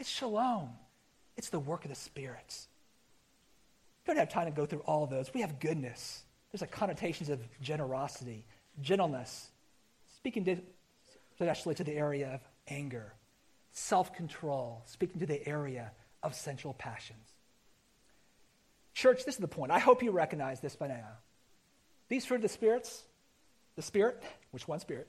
It's 0.00 0.08
shalom. 0.08 0.70
It's 1.36 1.50
the 1.50 1.58
work 1.58 1.84
of 1.84 1.90
the 1.90 1.94
spirits. 1.94 2.68
We 4.02 4.14
don't 4.14 4.18
have 4.18 4.30
time 4.30 4.46
to 4.46 4.50
go 4.50 4.64
through 4.64 4.80
all 4.80 5.06
those. 5.06 5.32
We 5.34 5.42
have 5.42 5.60
goodness. 5.60 6.22
There's 6.50 6.62
a 6.62 6.66
connotations 6.66 7.28
of 7.28 7.38
generosity, 7.60 8.46
gentleness, 8.80 9.50
speaking 10.16 10.62
especially 11.32 11.74
to 11.76 11.84
the 11.84 11.92
area 11.92 12.30
of 12.34 12.40
anger, 12.66 13.12
self 13.72 14.14
control, 14.14 14.82
speaking 14.86 15.20
to 15.20 15.26
the 15.26 15.46
area 15.46 15.92
of 16.22 16.34
sensual 16.34 16.72
passions. 16.74 17.28
Church, 18.94 19.24
this 19.26 19.34
is 19.34 19.40
the 19.40 19.48
point. 19.48 19.70
I 19.70 19.78
hope 19.78 20.02
you 20.02 20.12
recognize 20.12 20.60
this 20.60 20.76
by 20.76 20.88
now. 20.88 21.18
These 22.08 22.24
fruit 22.24 22.36
of 22.36 22.42
the 22.42 22.48
spirits, 22.48 23.04
the 23.76 23.82
spirit, 23.82 24.22
which 24.50 24.66
one 24.66 24.80
spirit? 24.80 25.08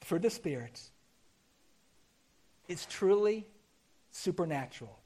The 0.00 0.06
fruit 0.06 0.18
of 0.18 0.22
the 0.22 0.30
spirits 0.30 0.90
is 2.68 2.84
truly 2.86 3.46
supernatural. 4.16 4.98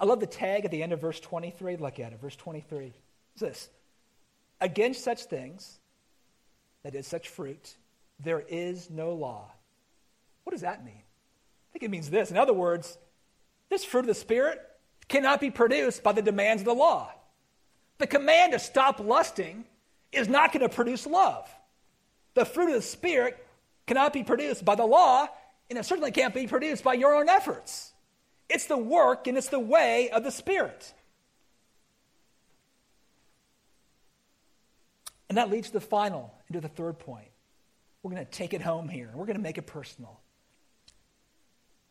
I 0.00 0.04
love 0.04 0.20
the 0.20 0.26
tag 0.26 0.64
at 0.64 0.70
the 0.70 0.82
end 0.82 0.92
of 0.92 1.00
verse 1.00 1.20
23. 1.20 1.76
Look 1.76 2.00
at 2.00 2.12
it. 2.12 2.20
Verse 2.20 2.36
23 2.36 2.92
It's 3.34 3.40
this 3.40 3.68
Against 4.60 5.04
such 5.04 5.24
things, 5.24 5.78
that 6.82 6.94
is, 6.94 7.06
such 7.06 7.28
fruit, 7.28 7.76
there 8.18 8.40
is 8.48 8.90
no 8.90 9.12
law. 9.12 9.50
What 10.44 10.52
does 10.52 10.62
that 10.62 10.84
mean? 10.84 10.94
I 10.94 11.68
think 11.72 11.84
it 11.84 11.90
means 11.90 12.10
this. 12.10 12.30
In 12.30 12.36
other 12.36 12.52
words, 12.52 12.98
this 13.70 13.84
fruit 13.84 14.00
of 14.00 14.06
the 14.06 14.14
Spirit 14.14 14.60
cannot 15.08 15.40
be 15.40 15.50
produced 15.50 16.02
by 16.02 16.12
the 16.12 16.22
demands 16.22 16.62
of 16.62 16.66
the 16.66 16.74
law. 16.74 17.12
The 17.98 18.06
command 18.06 18.52
to 18.52 18.58
stop 18.58 19.00
lusting 19.00 19.64
is 20.10 20.28
not 20.28 20.52
going 20.52 20.68
to 20.68 20.74
produce 20.74 21.06
love. 21.06 21.48
The 22.34 22.44
fruit 22.44 22.68
of 22.68 22.74
the 22.74 22.82
Spirit 22.82 23.44
cannot 23.86 24.12
be 24.12 24.22
produced 24.22 24.64
by 24.64 24.74
the 24.74 24.86
law, 24.86 25.28
and 25.72 25.78
it 25.78 25.84
certainly 25.84 26.10
can't 26.10 26.34
be 26.34 26.46
produced 26.46 26.84
by 26.84 26.92
your 26.92 27.14
own 27.14 27.30
efforts. 27.30 27.94
It's 28.50 28.66
the 28.66 28.76
work 28.76 29.26
and 29.26 29.38
it's 29.38 29.48
the 29.48 29.58
way 29.58 30.10
of 30.10 30.22
the 30.22 30.30
Spirit. 30.30 30.92
And 35.30 35.38
that 35.38 35.48
leads 35.48 35.68
to 35.68 35.72
the 35.72 35.80
final, 35.80 36.34
into 36.48 36.60
the 36.60 36.68
third 36.68 36.98
point. 36.98 37.28
We're 38.02 38.10
going 38.10 38.22
to 38.22 38.30
take 38.30 38.52
it 38.52 38.60
home 38.60 38.86
here, 38.86 39.08
and 39.08 39.16
we're 39.16 39.24
going 39.24 39.38
to 39.38 39.42
make 39.42 39.56
it 39.56 39.66
personal. 39.66 40.20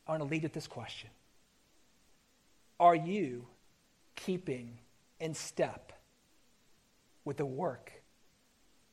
I 0.06 0.12
want 0.12 0.22
to 0.22 0.30
lead 0.30 0.44
with 0.44 0.54
this 0.54 0.68
question 0.68 1.10
Are 2.80 2.94
you 2.94 3.48
keeping 4.16 4.78
in 5.20 5.34
step 5.34 5.92
with 7.26 7.38
the 7.38 7.48
work 7.48 7.92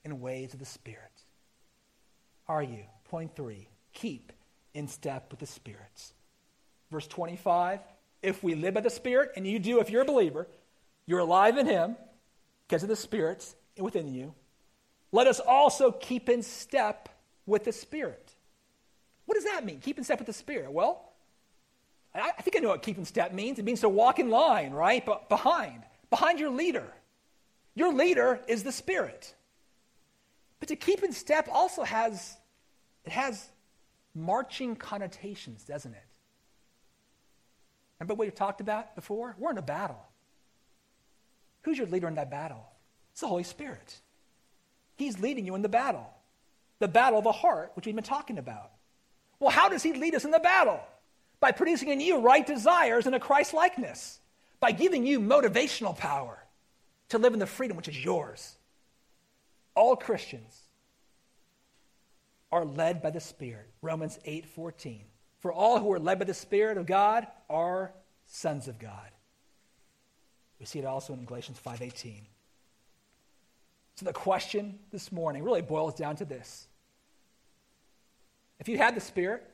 and 0.02 0.22
ways 0.22 0.54
of 0.54 0.60
the 0.60 0.64
Spirit? 0.64 1.12
Are 2.48 2.62
you? 2.62 2.84
Point 3.10 3.36
three 3.36 3.68
keep 3.92 4.32
in 4.74 4.88
step 4.88 5.30
with 5.30 5.40
the 5.40 5.46
spirits. 5.46 6.12
Verse 6.90 7.06
25 7.06 7.80
if 8.22 8.42
we 8.42 8.54
live 8.54 8.74
by 8.74 8.80
the 8.80 8.90
Spirit, 8.90 9.32
and 9.36 9.46
you 9.46 9.58
do 9.58 9.80
if 9.80 9.90
you're 9.90 10.02
a 10.02 10.06
believer, 10.06 10.48
you're 11.06 11.20
alive 11.20 11.56
in 11.56 11.66
Him 11.66 11.96
because 12.66 12.82
of 12.82 12.88
the 12.88 12.96
Spirit 12.96 13.54
within 13.78 14.12
you. 14.12 14.34
Let 15.12 15.26
us 15.26 15.40
also 15.40 15.92
keep 15.92 16.28
in 16.28 16.42
step 16.42 17.08
with 17.46 17.64
the 17.64 17.72
Spirit. 17.72 18.34
What 19.26 19.36
does 19.36 19.44
that 19.44 19.64
mean? 19.64 19.80
Keep 19.80 19.98
in 19.98 20.04
step 20.04 20.18
with 20.18 20.26
the 20.26 20.32
Spirit. 20.32 20.72
Well, 20.72 21.12
I, 22.14 22.32
I 22.36 22.42
think 22.42 22.56
I 22.56 22.60
know 22.60 22.68
what 22.70 22.82
keep 22.82 22.98
in 22.98 23.04
step 23.04 23.32
means. 23.32 23.58
It 23.58 23.64
means 23.64 23.80
to 23.80 23.88
walk 23.88 24.18
in 24.18 24.30
line, 24.30 24.72
right? 24.72 25.04
But 25.04 25.28
behind, 25.28 25.82
behind 26.10 26.40
your 26.40 26.50
leader. 26.50 26.92
Your 27.74 27.92
leader 27.94 28.40
is 28.48 28.64
the 28.64 28.72
Spirit. 28.72 29.34
But 30.58 30.68
to 30.68 30.76
keep 30.76 31.04
in 31.04 31.12
step 31.12 31.48
also 31.52 31.84
has 31.84 32.36
it 33.04 33.12
has 33.12 33.48
marching 34.14 34.76
connotations, 34.76 35.64
doesn't 35.64 35.92
it? 35.92 36.04
Remember 37.98 38.14
what 38.14 38.26
we 38.26 38.30
talked 38.30 38.60
about 38.60 38.94
before? 38.94 39.34
We're 39.38 39.50
in 39.50 39.58
a 39.58 39.62
battle. 39.62 40.00
Who's 41.62 41.78
your 41.78 41.86
leader 41.86 42.08
in 42.08 42.14
that 42.14 42.30
battle? 42.30 42.64
It's 43.12 43.20
the 43.20 43.26
Holy 43.26 43.42
Spirit. 43.42 44.00
He's 44.96 45.18
leading 45.18 45.44
you 45.46 45.54
in 45.54 45.62
the 45.62 45.68
battle, 45.68 46.08
the 46.78 46.88
battle 46.88 47.18
of 47.18 47.24
the 47.24 47.32
heart, 47.32 47.72
which 47.74 47.86
we've 47.86 47.94
been 47.94 48.04
talking 48.04 48.38
about. 48.38 48.70
Well, 49.40 49.50
how 49.50 49.68
does 49.68 49.82
He 49.82 49.92
lead 49.92 50.14
us 50.14 50.24
in 50.24 50.30
the 50.30 50.38
battle? 50.38 50.80
By 51.40 51.52
producing 51.52 51.88
in 51.88 52.00
you 52.00 52.20
right 52.20 52.46
desires 52.46 53.06
and 53.06 53.14
a 53.14 53.20
Christ 53.20 53.54
likeness, 53.54 54.20
by 54.60 54.72
giving 54.72 55.06
you 55.06 55.20
motivational 55.20 55.96
power 55.96 56.38
to 57.10 57.18
live 57.18 57.32
in 57.32 57.38
the 57.38 57.46
freedom 57.46 57.76
which 57.76 57.88
is 57.88 58.04
yours. 58.04 58.56
All 59.74 59.94
Christians 59.94 60.67
are 62.50 62.64
led 62.64 63.02
by 63.02 63.10
the 63.10 63.20
Spirit. 63.20 63.70
Romans 63.82 64.18
8 64.24 64.46
14. 64.46 65.04
For 65.38 65.52
all 65.52 65.78
who 65.78 65.92
are 65.92 66.00
led 66.00 66.18
by 66.18 66.24
the 66.24 66.34
Spirit 66.34 66.78
of 66.78 66.86
God 66.86 67.26
are 67.48 67.92
sons 68.26 68.68
of 68.68 68.78
God. 68.78 69.10
We 70.58 70.66
see 70.66 70.78
it 70.78 70.84
also 70.84 71.12
in 71.12 71.24
Galatians 71.24 71.58
5:18. 71.58 72.26
So 73.94 74.04
the 74.04 74.12
question 74.12 74.78
this 74.90 75.10
morning 75.10 75.42
really 75.42 75.62
boils 75.62 75.94
down 75.94 76.16
to 76.16 76.24
this. 76.24 76.68
If 78.58 78.68
you 78.68 78.78
had 78.78 78.94
the 78.94 79.00
Spirit, 79.00 79.44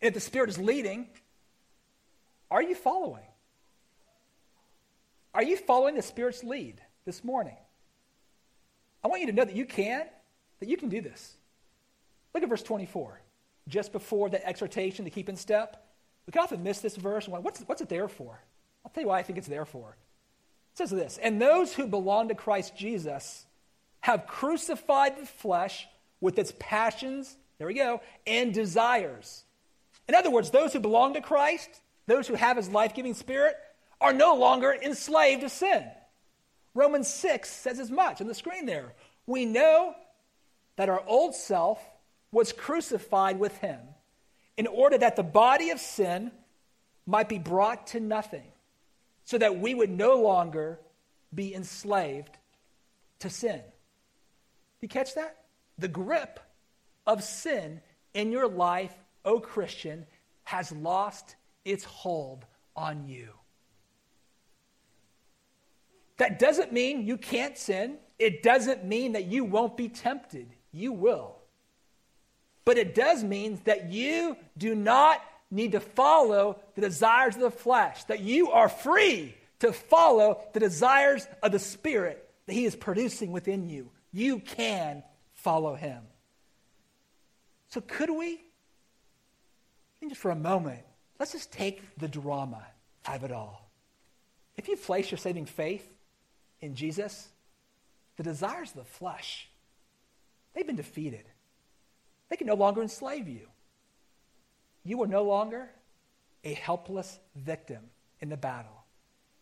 if 0.00 0.14
the 0.14 0.20
Spirit 0.20 0.50
is 0.50 0.58
leading, 0.58 1.08
are 2.50 2.62
you 2.62 2.74
following? 2.74 3.26
Are 5.32 5.42
you 5.42 5.56
following 5.56 5.94
the 5.94 6.02
Spirit's 6.02 6.42
lead 6.42 6.80
this 7.04 7.22
morning? 7.22 7.56
I 9.02 9.08
want 9.08 9.20
you 9.20 9.28
to 9.28 9.32
know 9.32 9.44
that 9.44 9.56
you 9.56 9.64
can, 9.64 10.06
that 10.58 10.68
you 10.68 10.76
can 10.76 10.88
do 10.88 11.00
this. 11.00 11.36
Look 12.34 12.42
at 12.42 12.48
verse 12.48 12.62
24. 12.62 13.20
Just 13.68 13.92
before 13.92 14.28
the 14.28 14.44
exhortation 14.46 15.04
to 15.04 15.10
keep 15.10 15.28
in 15.28 15.36
step, 15.36 15.86
we 16.26 16.32
can 16.32 16.42
often 16.42 16.62
miss 16.62 16.80
this 16.80 16.96
verse. 16.96 17.28
What's, 17.28 17.60
what's 17.62 17.82
it 17.82 17.88
there 17.88 18.08
for? 18.08 18.40
I'll 18.84 18.90
tell 18.90 19.02
you 19.02 19.08
why 19.08 19.18
I 19.18 19.22
think 19.22 19.38
it's 19.38 19.48
there 19.48 19.64
for. 19.64 19.96
It 20.72 20.78
says 20.78 20.90
this 20.90 21.18
And 21.18 21.40
those 21.40 21.74
who 21.74 21.86
belong 21.86 22.28
to 22.28 22.34
Christ 22.34 22.76
Jesus 22.76 23.46
have 24.00 24.26
crucified 24.26 25.18
the 25.18 25.26
flesh 25.26 25.86
with 26.20 26.38
its 26.38 26.52
passions, 26.58 27.36
there 27.58 27.66
we 27.66 27.74
go, 27.74 28.00
and 28.26 28.52
desires. 28.52 29.44
In 30.08 30.14
other 30.14 30.30
words, 30.30 30.50
those 30.50 30.72
who 30.72 30.80
belong 30.80 31.14
to 31.14 31.20
Christ, 31.20 31.68
those 32.06 32.26
who 32.26 32.34
have 32.34 32.56
his 32.56 32.68
life 32.68 32.94
giving 32.94 33.14
spirit, 33.14 33.56
are 34.00 34.12
no 34.12 34.34
longer 34.34 34.72
enslaved 34.72 35.42
to 35.42 35.48
sin. 35.48 35.84
Romans 36.74 37.08
6 37.08 37.48
says 37.48 37.78
as 37.78 37.90
much 37.90 38.20
on 38.20 38.26
the 38.26 38.34
screen 38.34 38.66
there. 38.66 38.94
We 39.26 39.44
know 39.44 39.94
that 40.76 40.88
our 40.88 41.02
old 41.06 41.34
self 41.34 41.80
was 42.32 42.52
crucified 42.52 43.38
with 43.38 43.56
him 43.58 43.80
in 44.56 44.66
order 44.66 44.98
that 44.98 45.16
the 45.16 45.22
body 45.22 45.70
of 45.70 45.80
sin 45.80 46.30
might 47.06 47.28
be 47.28 47.38
brought 47.38 47.88
to 47.88 48.00
nothing, 48.00 48.52
so 49.24 49.38
that 49.38 49.58
we 49.58 49.74
would 49.74 49.90
no 49.90 50.20
longer 50.20 50.78
be 51.34 51.54
enslaved 51.54 52.36
to 53.20 53.30
sin 53.30 53.62
you 54.80 54.88
catch 54.88 55.14
that? 55.14 55.36
The 55.78 55.88
grip 55.88 56.40
of 57.06 57.22
sin 57.22 57.80
in 58.14 58.32
your 58.32 58.48
life, 58.48 58.94
O 59.24 59.34
oh 59.34 59.40
Christian, 59.40 60.06
has 60.44 60.72
lost 60.72 61.36
its 61.64 61.84
hold 61.84 62.44
on 62.74 63.06
you. 63.06 63.28
That 66.16 66.38
doesn't 66.38 66.72
mean 66.72 67.06
you 67.06 67.16
can't 67.16 67.56
sin. 67.56 67.98
It 68.18 68.42
doesn't 68.42 68.84
mean 68.84 69.12
that 69.12 69.26
you 69.26 69.44
won't 69.44 69.76
be 69.76 69.88
tempted. 69.88 70.48
You 70.72 70.92
will. 70.92 71.36
But 72.70 72.78
it 72.78 72.94
does 72.94 73.24
mean 73.24 73.60
that 73.64 73.90
you 73.90 74.36
do 74.56 74.76
not 74.76 75.20
need 75.50 75.72
to 75.72 75.80
follow 75.80 76.60
the 76.76 76.82
desires 76.82 77.34
of 77.34 77.40
the 77.40 77.50
flesh, 77.50 78.04
that 78.04 78.20
you 78.20 78.52
are 78.52 78.68
free 78.68 79.34
to 79.58 79.72
follow 79.72 80.40
the 80.52 80.60
desires 80.60 81.26
of 81.42 81.50
the 81.50 81.58
Spirit 81.58 82.30
that 82.46 82.52
He 82.52 82.66
is 82.66 82.76
producing 82.76 83.32
within 83.32 83.68
you. 83.68 83.90
You 84.12 84.38
can 84.38 85.02
follow 85.32 85.74
him. 85.74 86.00
So, 87.70 87.80
could 87.80 88.10
we? 88.10 88.40
just 90.08 90.20
for 90.20 90.30
a 90.30 90.36
moment, 90.36 90.84
let's 91.18 91.32
just 91.32 91.50
take 91.50 91.82
the 91.98 92.06
drama 92.06 92.64
out 93.04 93.16
of 93.16 93.24
it 93.24 93.32
all. 93.32 93.68
If 94.56 94.68
you 94.68 94.76
place 94.76 95.10
your 95.10 95.18
saving 95.18 95.46
faith 95.46 95.92
in 96.60 96.76
Jesus, 96.76 97.30
the 98.16 98.22
desires 98.22 98.70
of 98.70 98.76
the 98.76 98.84
flesh, 98.84 99.48
they've 100.54 100.64
been 100.64 100.76
defeated. 100.76 101.24
They 102.30 102.36
can 102.36 102.46
no 102.46 102.54
longer 102.54 102.80
enslave 102.80 103.28
you. 103.28 103.48
You 104.84 105.02
are 105.02 105.06
no 105.06 105.24
longer 105.24 105.68
a 106.42 106.54
helpless 106.54 107.18
victim 107.36 107.80
in 108.20 108.30
the 108.30 108.36
battle. 108.36 108.84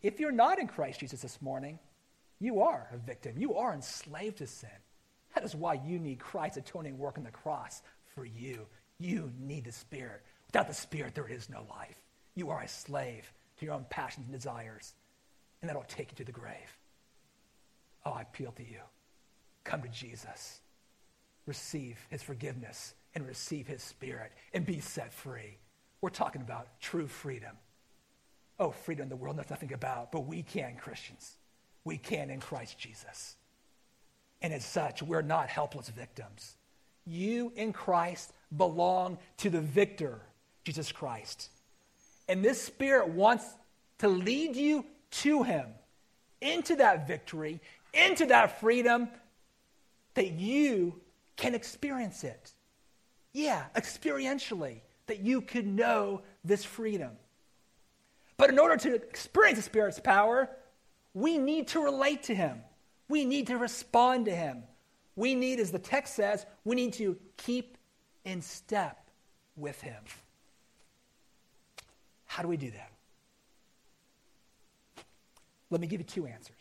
If 0.03 0.19
you're 0.19 0.33
not 0.33 0.59
in 0.59 0.67
Christ 0.67 1.01
Jesus 1.01 1.23
this 1.23 1.41
morning, 1.41 1.79
You 2.41 2.61
are 2.63 2.89
a 2.93 2.97
victim. 2.99 3.35
You 3.37 3.55
are 3.55 3.75
enslaved 3.75 4.39
to 4.39 4.47
sin. 4.47 4.71
That 5.35 5.45
is 5.45 5.55
why 5.55 5.75
you 5.85 5.99
need 5.99 6.19
Christ's 6.21 6.59
atoning 6.59 6.99
work 6.99 7.19
on 7.19 7.25
the 7.25 7.31
cross 7.31 7.83
for 8.15 8.25
you. 8.25 8.67
You 8.99 9.33
need 9.39 9.65
the 9.65 9.73
Spirit. 9.73 10.23
Without 10.47 10.69
the 10.69 10.75
Spirit, 10.75 11.15
there 11.15 11.29
is 11.29 11.51
no 11.51 11.67
life. 11.69 12.01
You 12.35 12.51
are 12.51 12.63
a 12.63 12.69
slave 12.69 13.33
to 13.59 13.65
your 13.65 13.75
own 13.75 13.87
passions 13.91 14.27
and 14.27 14.35
desires, 14.35 14.95
and 15.61 15.69
that'll 15.69 15.83
take 15.83 16.13
you 16.13 16.17
to 16.17 16.25
the 16.25 16.33
grave. 16.33 16.79
Oh, 18.05 18.13
I 18.13 18.23
appeal 18.23 18.53
to 18.53 18.63
you. 18.63 18.81
Come 19.65 19.83
to 19.83 19.89
Jesus. 19.89 20.61
Receive 21.49 21.97
his 22.11 22.23
forgiveness 22.23 22.93
and 23.15 23.27
receive 23.27 23.67
his 23.67 23.83
spirit 23.83 24.33
and 24.53 24.67
be 24.67 24.81
set 24.81 25.15
free. 25.15 25.57
We're 26.03 26.11
talking 26.11 26.43
about 26.43 26.69
true 26.79 27.07
freedom. 27.07 27.57
Oh, 28.61 28.71
freedom 28.71 29.05
in 29.05 29.09
the 29.09 29.17
world 29.17 29.37
knows 29.37 29.49
nothing 29.49 29.73
about, 29.73 30.13
but 30.13 30.27
we 30.27 30.43
can, 30.43 30.77
Christians. 30.77 31.39
We 31.85 31.97
can 31.97 32.29
in 32.29 32.41
Christ 32.41 32.79
Jesus. 32.79 33.37
And 34.43 34.53
as 34.53 34.63
such, 34.63 35.03
we're 35.03 35.23
not 35.23 35.49
helpless 35.49 35.89
victims. 35.89 36.55
You 37.07 37.51
in 37.57 37.73
Christ 37.73 38.31
belong 38.55 39.17
to 39.39 39.49
the 39.49 39.63
victor, 39.63 40.21
Jesus 40.65 40.93
Christ. 40.93 41.49
And 42.29 42.45
this 42.45 42.61
Spirit 42.61 43.09
wants 43.09 43.47
to 44.01 44.09
lead 44.09 44.55
you 44.55 44.85
to 45.23 45.45
Him, 45.45 45.65
into 46.43 46.77
that 46.77 47.09
victory, 47.09 47.59
into 47.95 48.27
that 48.27 48.61
freedom, 48.61 49.09
that 50.13 50.33
you 50.33 51.01
can 51.39 51.55
experience 51.55 52.25
it. 52.25 52.53
Yeah, 53.33 53.65
experientially, 53.75 54.81
that 55.07 55.21
you 55.21 55.41
can 55.41 55.75
know 55.75 56.21
this 56.45 56.65
freedom. 56.65 57.13
But 58.37 58.51
in 58.51 58.59
order 58.59 58.77
to 58.77 58.95
experience 58.95 59.59
the 59.59 59.63
Spirit's 59.63 59.99
power, 59.99 60.51
we 61.15 61.39
need 61.39 61.69
to 61.69 61.83
relate 61.83 62.25
to 62.25 62.35
Him. 62.35 62.61
We 63.09 63.25
need 63.25 63.47
to 63.47 63.57
respond 63.57 64.27
to 64.27 64.35
Him. 64.35 64.65
We 65.17 65.35
need, 65.35 65.59
as 65.59 65.73
the 65.73 65.79
text 65.79 66.15
says, 66.15 66.45
we 66.65 66.77
need 66.77 66.93
to 66.95 67.17
keep 67.37 67.79
in 68.25 68.43
step 68.43 69.09
with 69.57 69.81
Him. 69.81 70.03
How 72.27 72.43
do 72.43 72.49
we 72.49 72.57
do 72.57 72.71
that? 72.71 72.93
Let 75.71 75.81
me 75.81 75.87
give 75.87 76.01
you 76.01 76.07
two 76.07 76.27
answers. 76.27 76.55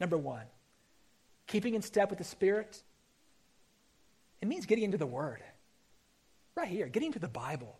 Number 0.00 0.16
one, 0.16 0.44
keeping 1.46 1.74
in 1.74 1.82
step 1.82 2.10
with 2.10 2.18
the 2.18 2.24
Spirit, 2.24 2.82
it 4.42 4.48
means 4.48 4.66
getting 4.66 4.84
into 4.84 4.98
the 4.98 5.06
Word. 5.06 5.40
Right 6.56 6.68
here, 6.68 6.88
getting 6.88 7.06
into 7.06 7.20
the 7.20 7.28
Bible. 7.28 7.78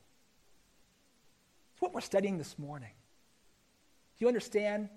It's 1.73 1.83
what 1.83 1.93
we're 1.93 2.01
studying 2.01 2.39
this 2.39 2.59
morning. 2.59 2.93
Do 4.17 4.25
you 4.25 4.29
understand 4.29 4.89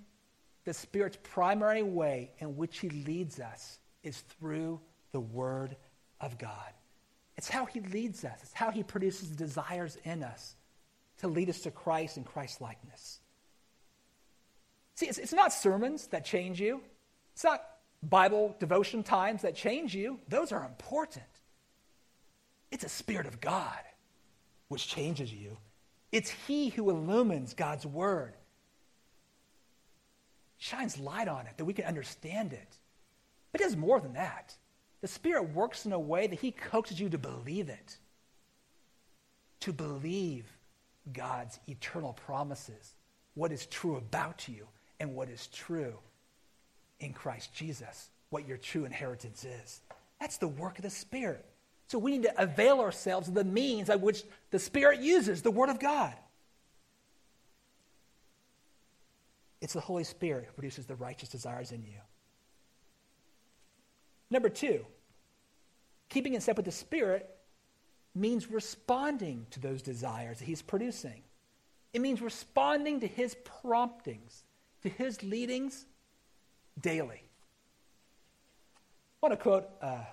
the 0.64 0.74
Spirit's 0.74 1.18
primary 1.24 1.84
way 1.84 2.32
in 2.38 2.56
which 2.56 2.80
He 2.80 2.90
leads 2.90 3.40
us 3.40 3.80
is 4.04 4.18
through 4.40 4.80
the 5.12 5.20
Word 5.20 5.76
of 6.22 6.38
God? 6.38 6.72
It's 7.36 7.50
how 7.50 7.66
He 7.66 7.82
leads 7.82 8.24
us, 8.24 8.40
it's 8.44 8.54
how 8.54 8.70
He 8.70 8.84
produces 8.84 9.30
desires 9.30 9.98
in 10.04 10.24
us 10.24 10.56
to 11.18 11.28
lead 11.28 11.50
us 11.50 11.62
to 11.62 11.72
Christ 11.72 12.18
and 12.18 12.26
Christ 12.26 12.62
likeness. 12.62 13.20
See, 14.94 15.08
it's, 15.08 15.18
it's 15.18 15.34
not 15.34 15.52
sermons 15.52 16.08
that 16.08 16.24
change 16.26 16.62
you, 16.62 16.82
it's 17.34 17.44
not 17.44 17.62
Bible 18.04 18.56
devotion 18.60 19.02
times 19.04 19.42
that 19.42 19.56
change 19.56 19.96
you. 19.96 20.20
Those 20.30 20.52
are 20.52 20.64
important. 20.64 21.26
It's 22.72 22.84
a 22.84 22.90
Spirit 22.90 23.28
of 23.28 23.42
God 23.42 23.80
which 24.68 24.88
changes 24.88 25.34
you. 25.34 25.58
It's 26.12 26.30
He 26.30 26.70
who 26.70 26.90
illumines 26.90 27.54
God's 27.54 27.86
Word, 27.86 28.34
shines 30.58 31.00
light 31.00 31.28
on 31.28 31.46
it 31.46 31.58
that 31.58 31.66
we 31.66 31.74
can 31.74 31.86
understand 31.86 32.54
it. 32.54 32.78
But 33.52 33.62
it 33.62 33.66
does 33.66 33.76
more 33.76 34.00
than 34.00 34.14
that. 34.14 34.56
The 35.02 35.08
Spirit 35.08 35.54
works 35.54 35.86
in 35.86 35.94
a 35.94 36.00
way 36.00 36.28
that 36.28 36.40
He 36.40 36.52
coaxes 36.52 37.00
you 37.00 37.10
to 37.10 37.18
believe 37.18 37.70
it, 37.70 37.98
to 39.62 39.72
believe 39.74 40.46
God's 41.14 41.60
eternal 41.68 42.14
promises, 42.14 42.96
what 43.36 43.52
is 43.52 43.66
true 43.68 43.98
about 43.98 44.48
you, 44.48 44.68
and 45.00 45.14
what 45.16 45.30
is 45.30 45.48
true 45.48 45.94
in 47.00 47.14
Christ 47.14 47.54
Jesus, 47.54 48.10
what 48.30 48.48
your 48.48 48.58
true 48.58 48.86
inheritance 48.86 49.44
is. 49.44 49.82
That's 50.20 50.38
the 50.38 50.48
work 50.48 50.78
of 50.78 50.84
the 50.84 50.90
Spirit. 50.90 51.46
So 51.88 52.00
we 52.00 52.12
need 52.12 52.24
to 52.24 52.42
avail 52.42 52.80
ourselves 52.80 53.28
of 53.28 53.34
the 53.34 53.44
means 53.44 53.88
by 53.90 53.96
which 53.96 54.24
the 54.52 54.60
Spirit 54.60 55.00
uses 55.00 55.42
the 55.42 55.52
Word 55.52 55.70
of 55.70 55.80
God. 55.80 56.16
It's 59.62 59.74
the 59.74 59.80
Holy 59.80 60.04
Spirit 60.04 60.46
who 60.46 60.54
produces 60.54 60.86
the 60.86 60.96
righteous 60.96 61.30
desires 61.30 61.72
in 61.72 61.84
you. 61.84 62.00
Number 64.30 64.50
two, 64.50 64.86
keeping 66.10 66.34
in 66.34 66.42
step 66.42 66.58
with 66.58 66.66
the 66.66 66.72
Spirit 66.72 67.30
means 68.14 68.50
responding 68.50 69.46
to 69.52 69.60
those 69.60 69.82
desires 69.82 70.40
that 70.40 70.46
He's 70.46 70.62
producing. 70.62 71.22
It 71.94 72.02
means 72.02 72.22
responding 72.22 73.00
to 73.02 73.08
His 73.08 73.36
promptings, 73.62 74.44
to 74.84 74.90
His 74.90 75.22
leadings 75.24 75.86
daily. 76.80 77.22
I 79.24 79.28
want 79.28 79.40
to 79.40 79.42
quote 79.44 79.70
uh, 79.82 80.04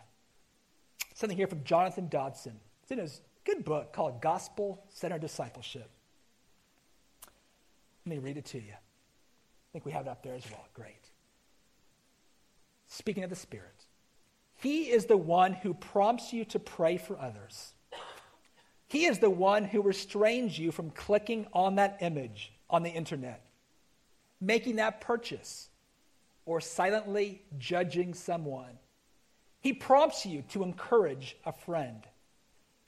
something 1.23 1.37
here 1.37 1.47
from 1.47 1.63
Jonathan 1.63 2.09
Dodson. 2.09 2.59
It's 2.83 2.91
in 2.91 2.99
his 2.99 3.21
good 3.45 3.65
book 3.65 3.93
called 3.93 4.21
Gospel 4.21 4.83
Centered 4.89 5.21
Discipleship. 5.21 5.89
Let 8.05 8.17
me 8.17 8.19
read 8.19 8.39
it 8.39 8.45
to 8.47 8.59
you. 8.59 8.73
I 8.73 9.69
think 9.73 9.87
we 9.87 9.93
have 9.93 10.07
it 10.07 10.09
up 10.09 10.25
there 10.25 10.35
as 10.35 10.43
well. 10.51 10.67
Great. 10.75 11.11
Speaking 12.89 13.23
of 13.23 13.31
the 13.31 13.37
Spirit, 13.37 13.87
He 14.57 14.91
is 14.91 15.07
the 15.07 15.17
one 15.17 15.53
who 15.53 15.75
prompts 15.75 16.33
you 16.33 16.45
to 16.47 16.59
pray 16.59 16.97
for 16.97 17.17
others. 17.21 17.73
He 18.89 19.05
is 19.05 19.21
the 19.21 19.31
one 19.31 19.63
who 19.63 19.81
restrains 19.81 20.59
you 20.59 20.73
from 20.73 20.91
clicking 20.91 21.47
on 21.53 21.77
that 21.77 21.99
image 22.01 22.53
on 22.69 22.83
the 22.83 22.91
internet, 22.91 23.45
making 24.41 24.77
that 24.77 25.01
purchase, 25.01 25.69
or 26.47 26.61
silently 26.61 27.43
judging 27.59 28.13
someone 28.13 28.77
he 29.63 29.73
prompts 29.73 30.27
you 30.27 30.43
to 30.51 30.65
encourage 30.65 31.37
a 31.47 31.53
friend, 31.53 32.03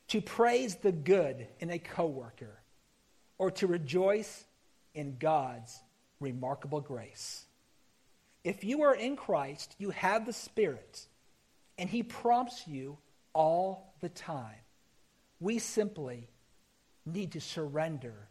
to 0.08 0.20
praise 0.20 0.74
the 0.74 0.90
good 0.90 1.46
in 1.60 1.70
a 1.70 1.78
coworker, 1.78 2.60
or 3.38 3.52
to 3.52 3.68
rejoice 3.68 4.44
in 4.92 5.16
God's 5.18 5.80
remarkable 6.18 6.80
grace. 6.80 7.46
If 8.42 8.64
you 8.64 8.82
are 8.82 8.94
in 8.94 9.14
Christ, 9.14 9.76
you 9.78 9.90
have 9.90 10.26
the 10.26 10.32
Spirit, 10.32 11.06
and 11.78 11.88
He 11.88 12.02
prompts 12.02 12.66
you 12.66 12.98
all 13.32 13.94
the 14.00 14.08
time. 14.08 14.58
We 15.38 15.60
simply 15.60 16.28
need 17.06 17.32
to 17.32 17.40
surrender 17.40 18.28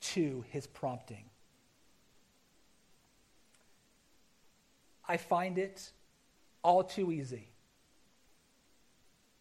to 0.00 0.44
His 0.50 0.66
prompting. 0.66 1.24
I 5.08 5.16
find 5.16 5.56
it 5.56 5.90
all 6.62 6.84
too 6.84 7.10
easy 7.10 7.49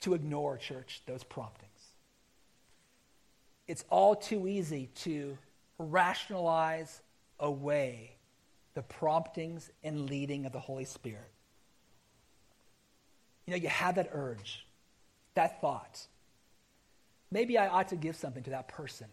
to 0.01 0.13
ignore, 0.13 0.57
church, 0.57 1.01
those 1.05 1.23
promptings. 1.23 1.69
It's 3.67 3.83
all 3.89 4.15
too 4.15 4.47
easy 4.47 4.89
to 5.03 5.38
rationalize 5.77 7.01
away 7.39 8.15
the 8.73 8.81
promptings 8.81 9.69
and 9.83 10.09
leading 10.09 10.45
of 10.45 10.51
the 10.51 10.59
Holy 10.59 10.85
Spirit. 10.85 11.31
You 13.45 13.51
know, 13.51 13.57
you 13.57 13.69
have 13.69 13.95
that 13.95 14.09
urge, 14.12 14.65
that 15.33 15.59
thought. 15.62 16.05
Maybe 17.31 17.57
I 17.57 17.67
ought 17.67 17.89
to 17.89 17.95
give 17.95 18.15
something 18.15 18.43
to 18.43 18.51
that 18.51 18.67
person 18.67 19.08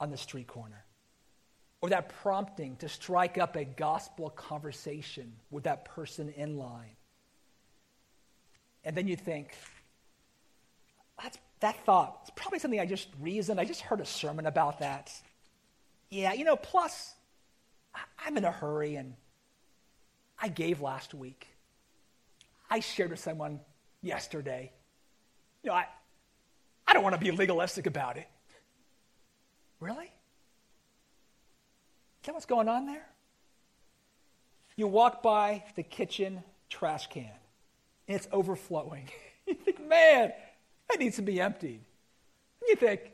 on 0.00 0.10
the 0.10 0.16
street 0.16 0.46
corner. 0.46 0.84
Or 1.80 1.88
that 1.88 2.10
prompting 2.22 2.76
to 2.76 2.88
strike 2.88 3.38
up 3.38 3.56
a 3.56 3.64
gospel 3.64 4.30
conversation 4.30 5.32
with 5.50 5.64
that 5.64 5.84
person 5.84 6.28
in 6.36 6.56
line. 6.56 6.96
And 8.84 8.96
then 8.96 9.06
you 9.06 9.16
think, 9.16 9.54
that's, 11.22 11.38
that 11.60 11.84
thought, 11.84 12.18
it's 12.22 12.32
probably 12.34 12.58
something 12.58 12.80
I 12.80 12.86
just 12.86 13.08
reasoned. 13.20 13.60
I 13.60 13.64
just 13.64 13.80
heard 13.80 14.00
a 14.00 14.06
sermon 14.06 14.46
about 14.46 14.80
that. 14.80 15.12
Yeah, 16.10 16.32
you 16.32 16.44
know, 16.44 16.56
plus, 16.56 17.14
I'm 18.24 18.36
in 18.36 18.44
a 18.44 18.50
hurry 18.50 18.96
and 18.96 19.14
I 20.38 20.48
gave 20.48 20.80
last 20.80 21.14
week. 21.14 21.46
I 22.68 22.80
shared 22.80 23.10
with 23.10 23.20
someone 23.20 23.60
yesterday. 24.00 24.72
You 25.62 25.70
know, 25.70 25.76
I, 25.76 25.86
I 26.86 26.92
don't 26.92 27.02
want 27.02 27.14
to 27.14 27.20
be 27.20 27.30
legalistic 27.30 27.86
about 27.86 28.16
it. 28.16 28.26
Really? 29.78 30.06
Is 30.06 30.10
that 32.26 32.34
what's 32.34 32.46
going 32.46 32.68
on 32.68 32.86
there? 32.86 33.06
You 34.76 34.86
walk 34.88 35.22
by 35.22 35.64
the 35.76 35.82
kitchen 35.82 36.42
trash 36.68 37.06
can 37.08 37.30
and 38.12 38.20
it's 38.20 38.28
overflowing. 38.30 39.08
you 39.46 39.54
think, 39.54 39.80
man, 39.88 40.32
that 40.90 40.98
needs 40.98 41.16
to 41.16 41.22
be 41.22 41.40
emptied. 41.40 41.80
And 42.60 42.68
you 42.68 42.76
think, 42.76 43.10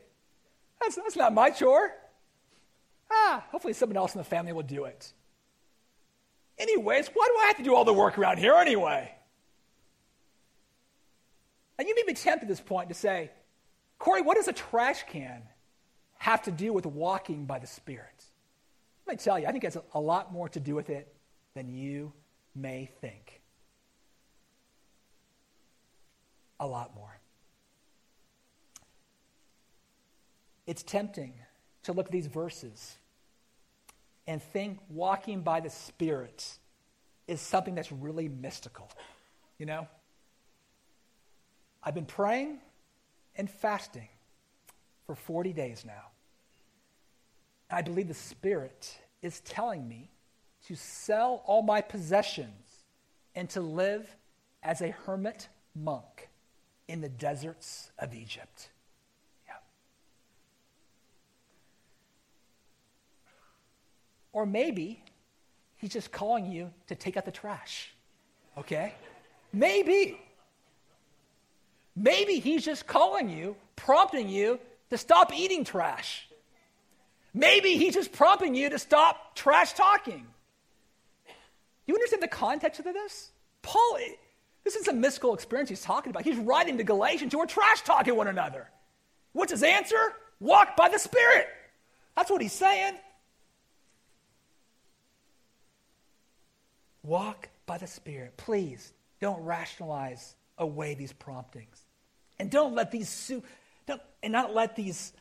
that's, 0.81 0.97
that's 0.97 1.15
not 1.15 1.33
my 1.33 1.51
chore. 1.51 1.93
Ah, 3.09 3.45
hopefully 3.49 3.73
someone 3.73 3.95
else 3.95 4.13
in 4.13 4.17
the 4.17 4.25
family 4.25 4.51
will 4.51 4.61
do 4.61 4.83
it. 4.83 5.13
Anyways, 6.57 7.07
why 7.13 7.27
do 7.27 7.41
I 7.41 7.45
have 7.47 7.57
to 7.57 7.63
do 7.63 7.73
all 7.73 7.85
the 7.85 7.93
work 7.93 8.17
around 8.17 8.39
here 8.39 8.55
anyway? 8.55 9.09
And 11.77 11.87
you 11.87 11.95
may 11.95 12.03
be 12.05 12.13
tempted 12.13 12.43
at 12.43 12.49
this 12.49 12.59
point 12.59 12.89
to 12.89 12.95
say, 12.95 13.31
Corey, 13.99 14.21
what 14.21 14.35
does 14.35 14.49
a 14.49 14.53
trash 14.53 15.03
can 15.09 15.41
have 16.17 16.41
to 16.43 16.51
do 16.51 16.73
with 16.73 16.85
walking 16.85 17.45
by 17.45 17.59
the 17.59 17.67
Spirit? 17.67 18.25
Let 19.07 19.13
me 19.13 19.23
tell 19.23 19.39
you, 19.39 19.47
I 19.47 19.53
think 19.53 19.63
it 19.63 19.73
has 19.73 19.81
a 19.93 19.99
lot 20.01 20.33
more 20.33 20.49
to 20.49 20.59
do 20.59 20.75
with 20.75 20.89
it 20.89 21.15
than 21.55 21.69
you 21.69 22.11
may 22.53 22.91
think. 22.99 23.38
A 26.59 26.67
lot 26.67 26.93
more. 26.95 27.19
It's 30.67 30.83
tempting 30.83 31.33
to 31.83 31.93
look 31.93 32.07
at 32.07 32.11
these 32.11 32.27
verses 32.27 32.97
and 34.27 34.41
think 34.41 34.77
walking 34.89 35.41
by 35.41 35.59
the 35.59 35.69
Spirit 35.69 36.57
is 37.27 37.41
something 37.41 37.73
that's 37.75 37.91
really 37.91 38.27
mystical. 38.27 38.89
You 39.57 39.65
know? 39.65 39.87
I've 41.83 41.95
been 41.95 42.05
praying 42.05 42.59
and 43.35 43.49
fasting 43.49 44.09
for 45.07 45.15
40 45.15 45.53
days 45.53 45.83
now. 45.85 46.11
I 47.71 47.81
believe 47.81 48.07
the 48.07 48.13
Spirit 48.13 48.99
is 49.21 49.39
telling 49.41 49.87
me 49.87 50.11
to 50.67 50.75
sell 50.75 51.41
all 51.45 51.61
my 51.61 51.81
possessions 51.81 52.83
and 53.33 53.49
to 53.49 53.61
live 53.61 54.15
as 54.61 54.81
a 54.81 54.91
hermit 54.91 55.47
monk 55.75 56.28
in 56.89 57.01
the 57.01 57.07
deserts 57.07 57.91
of 57.99 58.15
Egypt. 58.15 58.69
Yeah. 59.47 59.53
Or 64.33 64.47
maybe 64.47 65.03
he's 65.77 65.91
just 65.91 66.11
calling 66.11 66.51
you 66.51 66.71
to 66.87 66.95
take 66.95 67.15
out 67.15 67.25
the 67.25 67.31
trash. 67.31 67.93
Okay? 68.57 68.95
Maybe. 69.53 70.19
Maybe 71.95 72.39
he's 72.39 72.65
just 72.65 72.87
calling 72.87 73.29
you, 73.29 73.55
prompting 73.75 74.27
you 74.27 74.59
to 74.89 74.97
stop 74.97 75.31
eating 75.31 75.63
trash. 75.63 76.27
Maybe 77.35 77.77
he's 77.77 77.93
just 77.93 78.11
prompting 78.11 78.55
you 78.55 78.71
to 78.71 78.79
stop 78.79 79.35
trash 79.35 79.73
talking. 79.73 80.25
You 81.85 81.93
understand 81.93 82.23
the 82.23 82.27
context 82.27 82.79
of 82.79 82.85
this? 82.85 83.29
Paul, 83.61 83.99
this 84.73 84.83
is 84.83 84.87
a 84.87 84.93
mystical 84.93 85.33
experience 85.33 85.69
he's 85.69 85.81
talking 85.81 86.11
about. 86.11 86.23
He's 86.23 86.37
writing 86.37 86.77
to 86.77 86.83
Galatians 86.83 87.33
who 87.33 87.39
are 87.39 87.47
trash 87.47 87.81
talking 87.81 88.15
one 88.15 88.27
another. 88.27 88.69
What's 89.33 89.51
his 89.51 89.63
answer? 89.63 90.13
Walk 90.39 90.77
by 90.77 90.89
the 90.89 90.99
Spirit. 90.99 91.47
That's 92.15 92.29
what 92.29 92.41
he's 92.41 92.53
saying. 92.53 92.93
Walk 97.01 97.49
by 97.65 97.79
the 97.79 97.87
Spirit. 97.87 98.37
Please 98.37 98.93
don't 99.19 99.43
rationalize 99.43 100.35
away 100.59 100.93
these 100.93 101.13
promptings. 101.13 101.81
And 102.37 102.51
don't 102.51 102.75
let 102.75 102.91
these 102.91 103.09
su- 103.09 103.43
don't, 103.87 104.01
and 104.21 104.31
not 104.31 104.53
let 104.53 104.75
these 104.75 105.13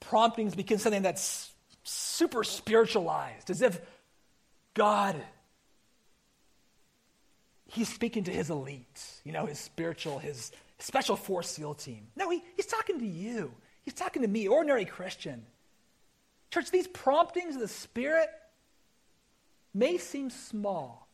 promptings 0.00 0.54
become 0.54 0.78
something 0.78 1.02
that's 1.02 1.52
super 1.82 2.42
spiritualized, 2.42 3.50
as 3.50 3.60
if 3.60 3.80
God 4.72 5.16
he's 7.74 7.88
speaking 7.88 8.24
to 8.24 8.30
his 8.30 8.50
elite, 8.50 9.02
you 9.24 9.32
know, 9.32 9.46
his 9.46 9.58
spiritual, 9.58 10.18
his 10.18 10.52
special 10.78 11.16
force 11.16 11.50
SEAL 11.50 11.74
team. 11.74 12.06
No, 12.16 12.30
he, 12.30 12.42
he's 12.56 12.66
talking 12.66 12.98
to 12.98 13.06
you. 13.06 13.52
He's 13.82 13.94
talking 13.94 14.22
to 14.22 14.28
me, 14.28 14.48
ordinary 14.48 14.84
Christian. 14.84 15.44
Church, 16.50 16.70
these 16.70 16.86
promptings 16.86 17.56
of 17.56 17.60
the 17.60 17.68
Spirit 17.68 18.28
may 19.74 19.98
seem 19.98 20.30
small, 20.30 21.08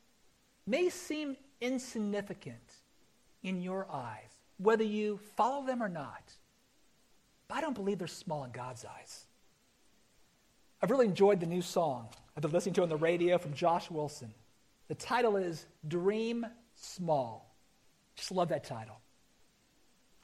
may 0.66 0.90
seem 0.90 1.36
insignificant 1.60 2.58
in 3.42 3.62
your 3.62 3.86
eyes 3.90 4.30
whether 4.58 4.84
you 4.84 5.18
follow 5.36 5.64
them 5.64 5.82
or 5.82 5.88
not. 5.88 6.22
But 7.48 7.56
I 7.56 7.60
don't 7.62 7.74
believe 7.74 7.98
they're 7.98 8.06
small 8.06 8.44
in 8.44 8.50
God's 8.50 8.84
eyes. 8.84 9.24
I've 10.82 10.90
really 10.90 11.06
enjoyed 11.06 11.40
the 11.40 11.46
new 11.46 11.62
song 11.62 12.08
I've 12.36 12.42
been 12.42 12.52
listening 12.52 12.74
to 12.74 12.82
on 12.82 12.88
the 12.88 12.96
radio 12.96 13.38
from 13.38 13.54
Josh 13.54 13.90
Wilson. 13.90 14.32
The 14.90 14.96
title 14.96 15.36
is 15.36 15.64
Dream 15.86 16.44
Small. 16.74 17.54
Just 18.16 18.32
love 18.32 18.48
that 18.48 18.64
title. 18.64 18.98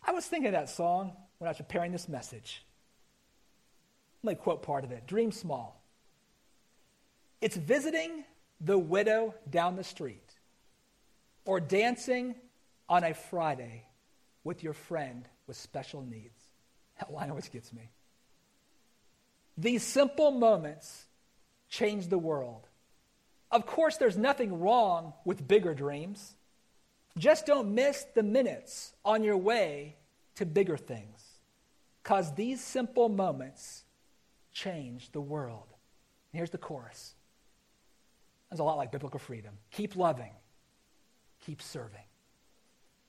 I 0.04 0.10
was 0.10 0.26
thinking 0.26 0.48
of 0.48 0.54
that 0.54 0.68
song 0.68 1.12
when 1.38 1.46
I 1.46 1.50
was 1.50 1.58
preparing 1.58 1.92
this 1.92 2.08
message. 2.08 2.64
Let 4.24 4.32
me 4.32 4.42
quote 4.42 4.64
part 4.64 4.82
of 4.82 4.90
it 4.90 5.06
Dream 5.06 5.30
Small. 5.30 5.80
It's 7.40 7.54
visiting 7.54 8.24
the 8.60 8.76
widow 8.76 9.36
down 9.48 9.76
the 9.76 9.84
street 9.84 10.32
or 11.44 11.60
dancing 11.60 12.34
on 12.88 13.04
a 13.04 13.14
Friday 13.14 13.84
with 14.42 14.64
your 14.64 14.72
friend 14.72 15.28
with 15.46 15.56
special 15.56 16.02
needs. 16.02 16.42
That 16.98 17.12
line 17.12 17.30
always 17.30 17.48
gets 17.48 17.72
me. 17.72 17.90
These 19.56 19.84
simple 19.84 20.32
moments 20.32 21.04
change 21.68 22.08
the 22.08 22.18
world. 22.18 22.65
Of 23.50 23.66
course, 23.66 23.96
there's 23.96 24.16
nothing 24.16 24.60
wrong 24.60 25.12
with 25.24 25.46
bigger 25.46 25.74
dreams. 25.74 26.34
Just 27.18 27.46
don't 27.46 27.74
miss 27.74 28.04
the 28.14 28.22
minutes 28.22 28.92
on 29.04 29.22
your 29.22 29.36
way 29.36 29.96
to 30.34 30.44
bigger 30.44 30.76
things. 30.76 31.22
Because 32.02 32.34
these 32.34 32.62
simple 32.62 33.08
moments 33.08 33.84
change 34.52 35.10
the 35.12 35.20
world. 35.20 35.66
And 36.32 36.38
here's 36.38 36.50
the 36.50 36.58
chorus. 36.58 37.14
It's 38.50 38.60
a 38.60 38.64
lot 38.64 38.76
like 38.76 38.92
biblical 38.92 39.18
freedom. 39.18 39.54
Keep 39.70 39.96
loving, 39.96 40.32
keep 41.44 41.60
serving, 41.60 42.04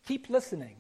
keep 0.05 0.29
listening, 0.29 0.77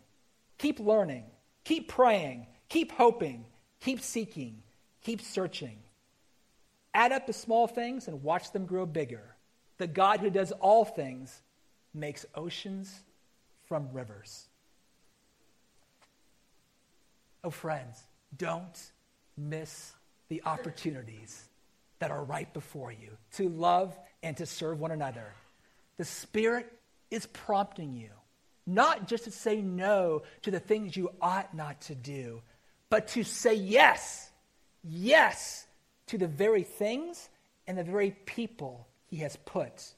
Keep 0.57 0.79
learning, 0.79 1.25
keep 1.63 1.87
praying, 1.87 2.47
keep 2.67 2.91
hoping, 2.91 3.45
keep 3.79 4.01
seeking, 4.01 4.63
keep 5.03 5.21
searching. 5.21 5.77
Add 6.93 7.11
up 7.11 7.27
the 7.27 7.33
small 7.33 7.67
things 7.67 8.07
and 8.07 8.23
watch 8.23 8.51
them 8.51 8.65
grow 8.65 8.85
bigger. 8.85 9.35
The 9.77 9.87
God 9.87 10.19
who 10.19 10.29
does 10.29 10.51
all 10.51 10.85
things 10.85 11.41
makes 11.93 12.25
oceans 12.35 13.01
from 13.65 13.89
rivers. 13.91 14.47
Oh, 17.43 17.49
friends, 17.49 18.01
don't 18.35 18.91
miss 19.37 19.93
the 20.29 20.41
opportunities 20.45 21.47
that 21.99 22.11
are 22.11 22.23
right 22.23 22.51
before 22.53 22.91
you 22.91 23.09
to 23.33 23.49
love 23.49 23.97
and 24.23 24.35
to 24.37 24.45
serve 24.45 24.79
one 24.79 24.91
another. 24.91 25.33
The 25.97 26.05
Spirit 26.05 26.71
is 27.09 27.25
prompting 27.27 27.93
you 27.95 28.09
not 28.67 29.07
just 29.07 29.23
to 29.23 29.31
say 29.31 29.61
no 29.61 30.23
to 30.41 30.51
the 30.51 30.59
things 30.59 30.95
you 30.95 31.09
ought 31.21 31.55
not 31.55 31.79
to 31.81 31.95
do, 31.95 32.41
but 32.89 33.07
to 33.07 33.23
say 33.23 33.53
yes, 33.55 34.29
yes 34.83 35.65
to 36.07 36.17
the 36.17 36.27
very 36.27 36.63
things 36.63 37.29
and 37.65 37.77
the 37.77 37.83
very 37.83 38.11
people 38.11 38.86
he 39.07 39.17
has 39.17 39.35
put 39.45 39.93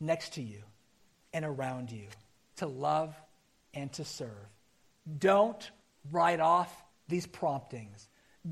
next 0.00 0.34
to 0.34 0.42
you 0.42 0.62
and 1.32 1.44
around 1.44 1.90
you 1.90 2.06
to 2.56 2.66
love 2.66 3.14
and 3.74 3.92
to 3.94 4.04
serve. 4.04 4.28
Don't 5.18 5.70
write 6.10 6.40
off 6.40 6.84
these 7.08 7.26
promptings. 7.26 8.08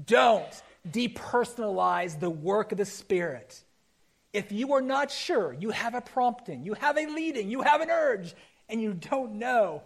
Don't 0.06 0.62
depersonalize 0.88 2.18
the 2.18 2.30
work 2.30 2.72
of 2.72 2.78
the 2.78 2.84
Spirit. 2.84 3.62
If 4.32 4.50
you 4.50 4.72
are 4.74 4.80
not 4.80 5.10
sure, 5.10 5.52
you 5.52 5.70
have 5.70 5.94
a 5.94 6.00
prompting, 6.00 6.64
you 6.64 6.74
have 6.74 6.96
a 6.96 7.06
leading, 7.06 7.50
you 7.50 7.62
have 7.62 7.80
an 7.80 7.90
urge, 7.90 8.34
and 8.68 8.80
you 8.80 8.94
don't 8.94 9.34
know, 9.34 9.82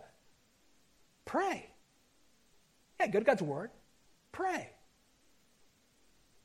pray. 1.24 1.68
Yeah, 2.98 3.08
go 3.08 3.18
to 3.18 3.24
God's 3.24 3.42
Word. 3.42 3.70
Pray. 4.32 4.70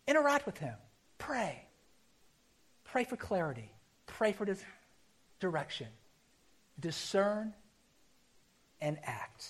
Interact 0.07 0.45
with 0.45 0.57
Him. 0.57 0.76
Pray. 1.18 1.66
Pray 2.94 3.06
for 3.06 3.16
clarity. 3.16 3.72
Pray 4.06 4.34
for 4.34 4.46
this 4.46 4.64
direction. 5.39 5.88
Discern 6.80 7.52
and 8.82 9.00
act. 9.04 9.48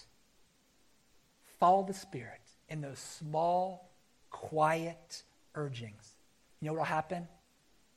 Follow 1.60 1.84
the 1.84 1.94
Spirit 1.94 2.39
in 2.70 2.80
those 2.80 3.00
small, 3.00 3.91
quiet 4.30 5.24
urgings. 5.56 6.16
You 6.62 6.68
know 6.68 6.72
what 6.72 6.78
will 6.78 6.86
happen? 6.86 7.28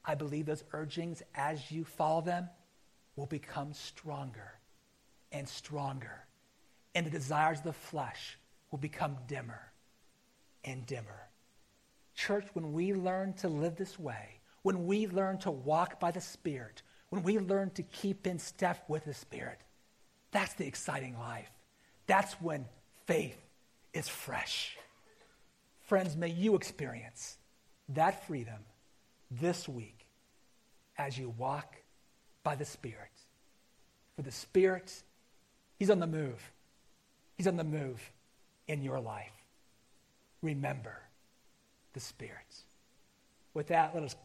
I 0.04 0.16
believe 0.16 0.46
those 0.46 0.64
urgings, 0.72 1.22
as 1.36 1.70
you 1.70 1.84
follow 1.84 2.22
them, 2.22 2.48
will 3.14 3.26
become 3.26 3.72
stronger 3.72 4.58
and 5.30 5.48
stronger. 5.48 6.26
And 6.96 7.06
the 7.06 7.10
desires 7.10 7.58
of 7.58 7.64
the 7.66 7.72
flesh 7.72 8.36
will 8.72 8.80
become 8.80 9.16
dimmer 9.28 9.70
and 10.64 10.84
dimmer. 10.86 11.28
Church, 12.16 12.48
when 12.54 12.72
we 12.72 12.92
learn 12.92 13.34
to 13.34 13.48
live 13.48 13.76
this 13.76 13.96
way, 13.96 14.35
when 14.66 14.84
we 14.84 15.06
learn 15.06 15.38
to 15.38 15.48
walk 15.48 16.00
by 16.00 16.10
the 16.10 16.20
Spirit, 16.20 16.82
when 17.10 17.22
we 17.22 17.38
learn 17.38 17.70
to 17.70 17.84
keep 17.84 18.26
in 18.26 18.36
step 18.36 18.82
with 18.88 19.04
the 19.04 19.14
Spirit, 19.14 19.60
that's 20.32 20.54
the 20.54 20.66
exciting 20.66 21.16
life. 21.16 21.48
That's 22.08 22.32
when 22.40 22.64
faith 23.06 23.38
is 23.94 24.08
fresh. 24.08 24.76
Friends, 25.82 26.16
may 26.16 26.30
you 26.30 26.56
experience 26.56 27.38
that 27.90 28.26
freedom 28.26 28.58
this 29.30 29.68
week 29.68 30.04
as 30.98 31.16
you 31.16 31.32
walk 31.38 31.76
by 32.42 32.56
the 32.56 32.64
Spirit. 32.64 33.12
For 34.16 34.22
the 34.22 34.32
Spirit, 34.32 34.92
He's 35.78 35.90
on 35.90 36.00
the 36.00 36.08
move. 36.08 36.42
He's 37.36 37.46
on 37.46 37.56
the 37.56 37.62
move 37.62 38.00
in 38.66 38.82
your 38.82 38.98
life. 38.98 39.44
Remember 40.42 40.98
the 41.92 42.00
Spirit. 42.00 42.64
With 43.54 43.68
that, 43.68 43.94
let 43.94 44.02
us 44.02 44.16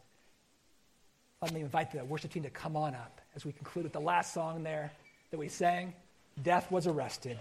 let 1.42 1.52
me 1.52 1.60
invite 1.60 1.90
the 1.90 2.04
worship 2.04 2.30
team 2.30 2.44
to 2.44 2.50
come 2.50 2.76
on 2.76 2.94
up 2.94 3.20
as 3.34 3.44
we 3.44 3.50
conclude 3.50 3.82
with 3.82 3.92
the 3.92 4.00
last 4.00 4.32
song 4.32 4.62
there 4.62 4.92
that 5.32 5.38
we 5.38 5.48
sang, 5.48 5.92
Death 6.40 6.70
Was 6.70 6.86
Arrested. 6.86 7.36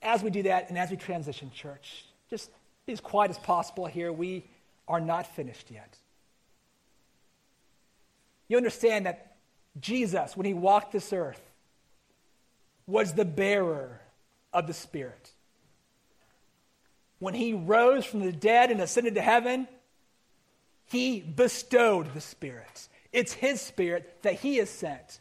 As 0.00 0.22
we 0.22 0.30
do 0.30 0.44
that 0.44 0.68
and 0.68 0.78
as 0.78 0.90
we 0.90 0.96
transition, 0.96 1.50
church, 1.52 2.04
just 2.30 2.50
be 2.86 2.92
as 2.92 3.00
quiet 3.00 3.30
as 3.30 3.38
possible 3.38 3.86
here. 3.86 4.12
We 4.12 4.44
are 4.86 5.00
not 5.00 5.26
finished 5.34 5.70
yet. 5.70 5.96
You 8.46 8.56
understand 8.56 9.06
that 9.06 9.36
Jesus, 9.80 10.36
when 10.36 10.46
he 10.46 10.54
walked 10.54 10.92
this 10.92 11.12
earth, 11.12 11.40
was 12.86 13.12
the 13.12 13.24
bearer 13.24 14.00
of 14.52 14.66
the 14.66 14.74
Spirit. 14.74 15.30
When 17.18 17.34
he 17.34 17.54
rose 17.54 18.04
from 18.04 18.20
the 18.20 18.32
dead 18.32 18.70
and 18.70 18.80
ascended 18.80 19.16
to 19.16 19.20
heaven, 19.20 19.68
he 20.90 21.20
bestowed 21.20 22.12
the 22.14 22.20
Spirit. 22.20 22.88
It's 23.12 23.32
his 23.32 23.60
Spirit 23.60 24.22
that 24.22 24.34
he 24.34 24.56
has 24.56 24.70
sent. 24.70 25.20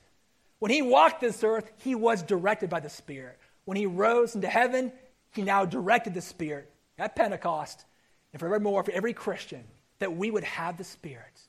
When 0.57 0.71
he 0.71 0.81
walked 0.81 1.21
this 1.21 1.43
earth, 1.43 1.71
he 1.77 1.95
was 1.95 2.23
directed 2.23 2.69
by 2.69 2.79
the 2.79 2.89
Spirit. 2.89 3.37
When 3.65 3.77
he 3.77 3.85
rose 3.85 4.35
into 4.35 4.47
heaven, 4.47 4.91
he 5.31 5.43
now 5.43 5.65
directed 5.65 6.13
the 6.13 6.21
Spirit 6.21 6.71
at 6.97 7.15
Pentecost 7.15 7.85
and 8.33 8.39
forevermore 8.39 8.83
for 8.83 8.91
every 8.91 9.13
Christian 9.13 9.63
that 9.99 10.15
we 10.15 10.31
would 10.31 10.43
have 10.43 10.77
the 10.77 10.83
Spirit. 10.83 11.39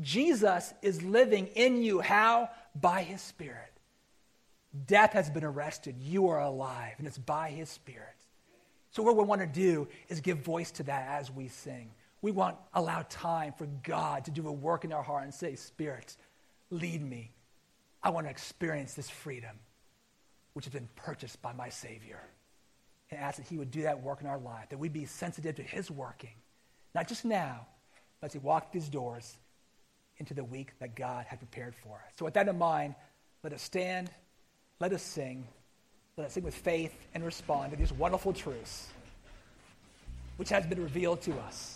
Jesus 0.00 0.72
is 0.80 1.02
living 1.02 1.48
in 1.48 1.82
you. 1.82 2.00
How? 2.00 2.50
By 2.80 3.02
his 3.02 3.20
Spirit. 3.20 3.72
Death 4.86 5.12
has 5.12 5.28
been 5.28 5.44
arrested. 5.44 5.96
You 5.98 6.28
are 6.28 6.40
alive, 6.40 6.94
and 6.98 7.06
it's 7.06 7.18
by 7.18 7.50
his 7.50 7.68
Spirit. 7.68 8.14
So, 8.90 9.02
what 9.02 9.16
we 9.16 9.24
want 9.24 9.40
to 9.40 9.46
do 9.46 9.88
is 10.08 10.20
give 10.20 10.38
voice 10.38 10.70
to 10.72 10.82
that 10.84 11.20
as 11.20 11.30
we 11.30 11.48
sing. 11.48 11.90
We 12.22 12.30
want 12.30 12.56
allow 12.72 13.04
time 13.08 13.52
for 13.56 13.66
God 13.82 14.24
to 14.24 14.30
do 14.30 14.48
a 14.48 14.52
work 14.52 14.84
in 14.84 14.92
our 14.92 15.02
heart 15.02 15.24
and 15.24 15.34
say, 15.34 15.54
Spirit, 15.54 16.16
lead 16.70 17.02
me. 17.02 17.32
I 18.02 18.10
want 18.10 18.26
to 18.26 18.30
experience 18.30 18.94
this 18.94 19.10
freedom, 19.10 19.56
which 20.54 20.64
has 20.64 20.72
been 20.72 20.88
purchased 20.96 21.40
by 21.42 21.52
my 21.52 21.68
Savior. 21.68 22.20
And 23.10 23.20
ask 23.20 23.36
that 23.36 23.46
He 23.46 23.58
would 23.58 23.70
do 23.70 23.82
that 23.82 24.02
work 24.02 24.20
in 24.20 24.26
our 24.26 24.38
life, 24.38 24.70
that 24.70 24.78
we'd 24.78 24.92
be 24.92 25.06
sensitive 25.06 25.56
to 25.56 25.62
His 25.62 25.90
working, 25.90 26.34
not 26.94 27.08
just 27.08 27.24
now, 27.24 27.66
but 28.20 28.28
as 28.28 28.32
He 28.32 28.38
walked 28.38 28.72
these 28.72 28.88
doors 28.88 29.36
into 30.18 30.34
the 30.34 30.44
week 30.44 30.72
that 30.80 30.96
God 30.96 31.26
had 31.28 31.38
prepared 31.38 31.74
for 31.74 32.02
us. 32.06 32.14
So, 32.18 32.24
with 32.24 32.34
that 32.34 32.48
in 32.48 32.58
mind, 32.58 32.94
let 33.42 33.52
us 33.52 33.62
stand, 33.62 34.10
let 34.80 34.92
us 34.92 35.02
sing, 35.02 35.46
let 36.16 36.26
us 36.26 36.32
sing 36.32 36.42
with 36.42 36.54
faith 36.54 36.94
and 37.14 37.24
respond 37.24 37.72
to 37.72 37.76
these 37.76 37.92
wonderful 37.92 38.32
truths 38.32 38.88
which 40.36 40.48
has 40.50 40.66
been 40.66 40.82
revealed 40.82 41.20
to 41.22 41.32
us. 41.40 41.75